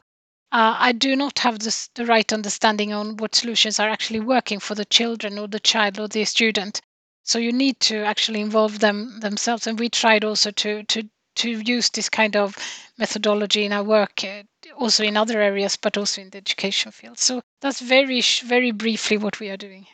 Uh, 0.52 0.76
i 0.78 0.92
do 0.92 1.16
not 1.16 1.38
have 1.38 1.59
this, 1.61 1.88
the 1.94 2.05
right 2.05 2.32
understanding 2.32 2.92
on 2.92 3.16
what 3.16 3.34
solutions 3.34 3.80
are 3.80 3.88
actually 3.88 4.20
working 4.20 4.61
for 4.61 4.74
the 4.74 4.84
children 4.84 5.38
or 5.38 5.48
the 5.48 5.59
child 5.59 5.98
or 5.98 6.07
the 6.09 6.24
student. 6.26 6.82
So 7.22 7.38
you 7.38 7.52
need 7.52 7.80
to 7.80 8.05
actually 8.05 8.42
involve 8.42 8.80
them 8.80 9.20
themselves 9.20 9.66
and 9.66 9.78
we 9.78 9.88
tried 9.88 10.22
also 10.24 10.50
to 10.50 10.82
to 10.84 11.09
to 11.36 11.50
use 11.50 11.88
this 11.88 12.11
kind 12.11 12.36
of 12.36 12.57
methodology 12.98 13.64
in 13.64 13.72
our 13.72 13.82
work 13.82 14.22
uh, 14.22 14.42
also 14.76 15.02
in 15.02 15.16
other 15.16 15.40
areas 15.40 15.76
but 15.76 15.96
also 15.96 16.20
in 16.20 16.28
the 16.30 16.38
education 16.38 16.92
field. 16.92 17.18
So 17.18 17.40
that's 17.62 17.80
very 17.80 18.20
very 18.20 18.70
briefly 18.70 19.16
what 19.16 19.40
we 19.40 19.48
are 19.48 19.57
doing 19.57 19.86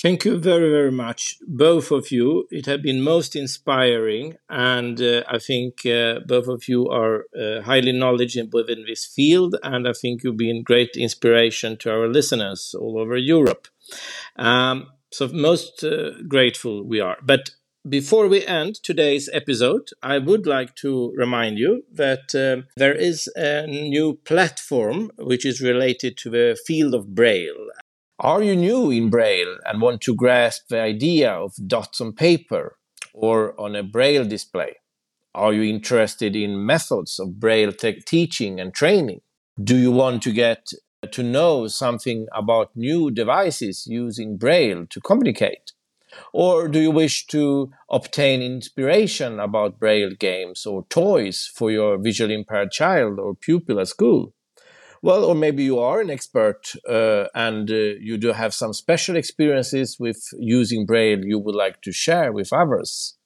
Thank 0.00 0.24
you 0.24 0.38
very, 0.38 0.70
very 0.70 0.92
much, 0.92 1.38
both 1.44 1.90
of 1.90 2.12
you. 2.12 2.46
It 2.52 2.66
has 2.66 2.80
been 2.80 3.02
most 3.02 3.34
inspiring, 3.34 4.36
and 4.48 5.02
uh, 5.02 5.24
I 5.28 5.40
think 5.40 5.84
uh, 5.84 6.20
both 6.24 6.46
of 6.46 6.68
you 6.68 6.88
are 6.88 7.24
uh, 7.36 7.62
highly 7.62 7.90
knowledgeable 7.90 8.60
within 8.60 8.84
this 8.86 9.04
field, 9.04 9.56
and 9.64 9.88
I 9.88 9.92
think 9.92 10.22
you've 10.22 10.36
been 10.36 10.62
great 10.62 10.90
inspiration 10.96 11.78
to 11.78 11.90
our 11.90 12.06
listeners 12.06 12.76
all 12.78 13.00
over 13.00 13.16
Europe. 13.16 13.66
Um, 14.36 14.86
so, 15.10 15.26
most 15.32 15.82
uh, 15.82 16.10
grateful 16.28 16.84
we 16.84 17.00
are. 17.00 17.16
But 17.20 17.50
before 17.88 18.28
we 18.28 18.46
end 18.46 18.76
today's 18.76 19.28
episode, 19.32 19.88
I 20.00 20.18
would 20.18 20.46
like 20.46 20.76
to 20.76 21.12
remind 21.16 21.58
you 21.58 21.82
that 21.92 22.36
uh, 22.36 22.68
there 22.76 22.94
is 22.94 23.28
a 23.34 23.66
new 23.66 24.20
platform 24.24 25.10
which 25.18 25.44
is 25.44 25.60
related 25.60 26.16
to 26.18 26.30
the 26.30 26.56
field 26.64 26.94
of 26.94 27.16
Braille. 27.16 27.70
Are 28.20 28.42
you 28.42 28.56
new 28.56 28.90
in 28.90 29.10
Braille 29.10 29.58
and 29.64 29.80
want 29.80 30.00
to 30.00 30.14
grasp 30.14 30.66
the 30.70 30.80
idea 30.80 31.30
of 31.30 31.54
dots 31.68 32.00
on 32.00 32.14
paper 32.14 32.76
or 33.14 33.54
on 33.60 33.76
a 33.76 33.84
Braille 33.84 34.24
display? 34.24 34.74
Are 35.36 35.52
you 35.52 35.62
interested 35.62 36.34
in 36.34 36.66
methods 36.66 37.20
of 37.20 37.38
Braille 37.38 37.70
teaching 37.70 38.58
and 38.58 38.74
training? 38.74 39.20
Do 39.62 39.76
you 39.76 39.92
want 39.92 40.24
to 40.24 40.32
get 40.32 40.66
to 41.12 41.22
know 41.22 41.68
something 41.68 42.26
about 42.34 42.74
new 42.74 43.12
devices 43.12 43.86
using 43.86 44.36
Braille 44.36 44.86
to 44.90 45.00
communicate? 45.00 45.70
Or 46.32 46.66
do 46.66 46.80
you 46.80 46.90
wish 46.90 47.24
to 47.28 47.70
obtain 47.88 48.42
inspiration 48.42 49.38
about 49.38 49.78
Braille 49.78 50.10
games 50.18 50.66
or 50.66 50.86
toys 50.90 51.48
for 51.54 51.70
your 51.70 51.96
visually 51.98 52.34
impaired 52.34 52.72
child 52.72 53.20
or 53.20 53.36
pupil 53.36 53.78
at 53.78 53.86
school? 53.86 54.34
Well, 55.02 55.24
or 55.24 55.34
maybe 55.34 55.62
you 55.62 55.78
are 55.78 56.00
an 56.00 56.10
expert 56.10 56.72
uh, 56.88 57.26
and 57.34 57.70
uh, 57.70 57.74
you 58.00 58.16
do 58.16 58.32
have 58.32 58.52
some 58.52 58.72
special 58.72 59.16
experiences 59.16 59.96
with 59.98 60.20
using 60.38 60.86
Braille 60.86 61.24
you 61.24 61.38
would 61.38 61.54
like 61.54 61.80
to 61.82 61.92
share 61.92 62.32
with 62.32 62.52
others. 62.52 63.16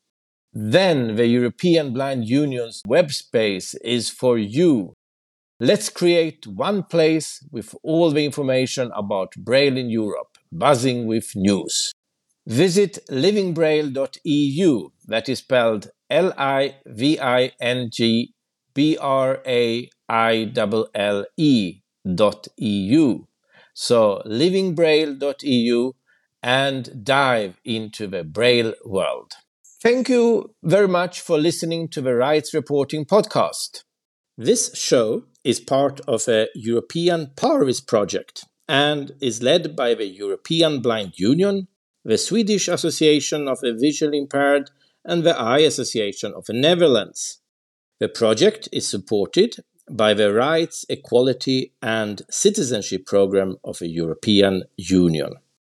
Then 0.53 1.17
the 1.17 1.27
European 1.27 1.95
Blind 1.95 2.29
Union's 2.29 2.83
web 2.87 3.11
space 3.11 3.75
is 3.83 4.11
for 4.11 4.37
you. 4.37 4.93
Let's 5.61 5.89
create 5.89 6.47
one 6.47 6.83
place 6.83 7.43
with 7.51 7.75
all 7.83 8.11
the 8.11 8.25
information 8.25 8.91
about 8.95 9.33
Braille 9.37 9.79
in 9.79 9.89
Europe, 9.89 10.37
buzzing 10.51 11.07
with 11.07 11.31
news. 11.35 11.93
Visit 12.47 12.99
livingbraille.eu, 13.09 14.89
that 15.07 15.29
is 15.29 15.39
spelled 15.39 15.91
L 16.11 16.35
I 16.37 16.77
V 16.85 17.19
I 17.21 17.53
N 17.61 17.89
G 17.91 18.35
B 18.75 18.97
R 19.01 19.41
A 19.47 19.89
I-L-L-E 20.09 21.83
dot 22.15 22.49
EU. 22.57 23.25
So 23.75 24.23
livingbraille.eu 24.27 25.93
and 26.43 27.05
dive 27.05 27.61
into 27.65 28.07
the 28.07 28.25
Braille 28.25 28.75
world. 28.85 29.33
Thank 29.83 30.09
you 30.09 30.55
very 30.63 30.89
much 30.89 31.21
for 31.21 31.39
listening 31.39 31.89
to 31.89 32.01
the 32.01 32.15
Rights 32.15 32.55
Reporting 32.55 33.05
podcast. 33.05 33.85
This 34.39 34.75
show 34.77 35.25
is 35.45 35.61
part 35.61 36.01
of 36.07 36.29
a 36.29 36.49
European 36.55 37.33
Parvis 37.37 37.87
project 37.87 38.45
and 38.69 39.13
is 39.21 39.43
led 39.43 39.77
by 39.77 39.95
the 39.95 40.07
European 40.07 40.81
Blind 40.81 41.19
Union, 41.19 41.69
the 42.05 42.17
Swedish 42.17 42.69
Association 42.69 43.49
of 43.49 43.61
the 43.61 43.77
Visually 43.79 44.19
Impaired, 44.19 44.71
and 45.05 45.25
the 45.25 45.37
Eye 45.39 45.61
Association 45.61 46.33
of 46.35 46.47
the 46.47 46.53
Netherlands. 46.53 47.42
The 48.03 48.09
project 48.09 48.69
is 48.73 48.89
supported 48.89 49.59
by 49.89 50.13
the 50.13 50.35
Rights, 50.35 50.85
Equality 50.89 51.73
and 51.81 52.21
Citizenship 52.29 53.07
Program 53.07 53.59
of 53.63 53.79
the 53.79 53.87
European 53.87 54.65
Union. 54.77 55.35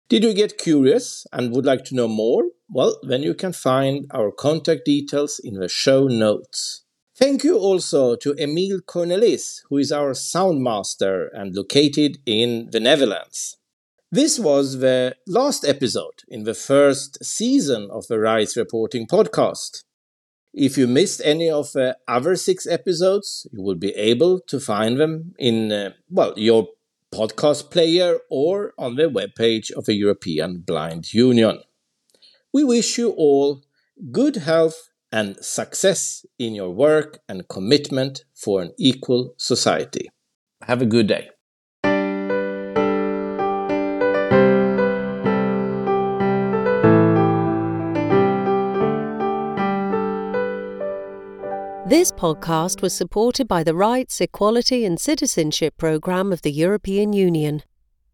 Did 0.09 0.25
you 0.25 0.33
get 0.33 0.57
curious 0.57 1.25
and 1.31 1.53
would 1.53 1.65
like 1.65 1.85
to 1.85 1.95
know 1.95 2.09
more? 2.09 2.43
Well, 2.69 2.99
then 3.01 3.23
you 3.23 3.33
can 3.33 3.53
find 3.53 4.07
our 4.11 4.33
contact 4.33 4.83
details 4.83 5.39
in 5.41 5.53
the 5.53 5.69
show 5.69 6.07
notes. 6.07 6.83
Thank 7.15 7.45
you 7.45 7.57
also 7.57 8.17
to 8.17 8.35
Emil 8.37 8.81
Cornelis, 8.81 9.61
who 9.69 9.77
is 9.77 9.93
our 9.93 10.13
sound 10.13 10.61
master 10.61 11.29
and 11.33 11.55
located 11.55 12.17
in 12.25 12.71
the 12.71 12.81
Netherlands. 12.81 13.55
This 14.11 14.37
was 14.37 14.79
the 14.79 15.15
last 15.27 15.63
episode 15.63 16.23
in 16.27 16.43
the 16.43 16.53
first 16.53 17.23
season 17.23 17.87
of 17.89 18.07
the 18.07 18.19
Rights 18.19 18.57
Reporting 18.57 19.07
podcast. 19.07 19.85
If 20.57 20.75
you 20.75 20.87
missed 20.87 21.21
any 21.23 21.51
of 21.51 21.71
the 21.73 21.95
other 22.07 22.35
six 22.35 22.65
episodes, 22.65 23.45
you 23.51 23.61
will 23.61 23.75
be 23.75 23.91
able 23.91 24.39
to 24.47 24.59
find 24.59 24.99
them 24.99 25.35
in, 25.37 25.71
uh, 25.71 25.91
well, 26.09 26.33
your 26.35 26.69
podcast 27.13 27.69
player 27.69 28.17
or 28.31 28.73
on 28.75 28.95
the 28.95 29.03
webpage 29.03 29.69
of 29.71 29.85
the 29.85 29.93
European 29.93 30.61
Blind 30.61 31.13
Union. 31.13 31.59
We 32.51 32.63
wish 32.63 32.97
you 32.97 33.11
all 33.11 33.65
good 34.11 34.37
health 34.37 34.89
and 35.11 35.37
success 35.45 36.25
in 36.39 36.55
your 36.55 36.71
work 36.71 37.19
and 37.29 37.47
commitment 37.47 38.25
for 38.33 38.63
an 38.63 38.73
equal 38.79 39.35
society. 39.37 40.09
Have 40.63 40.81
a 40.81 40.87
good 40.87 41.05
day. 41.05 41.29
This 51.97 52.11
podcast 52.11 52.83
was 52.83 52.93
supported 52.93 53.47
by 53.47 53.63
the 53.63 53.73
Rights, 53.73 54.21
Equality 54.21 54.85
and 54.85 54.99
Citizenship 54.99 55.77
Programme 55.77 56.31
of 56.31 56.43
the 56.43 56.51
European 56.51 57.11
Union. 57.11 57.63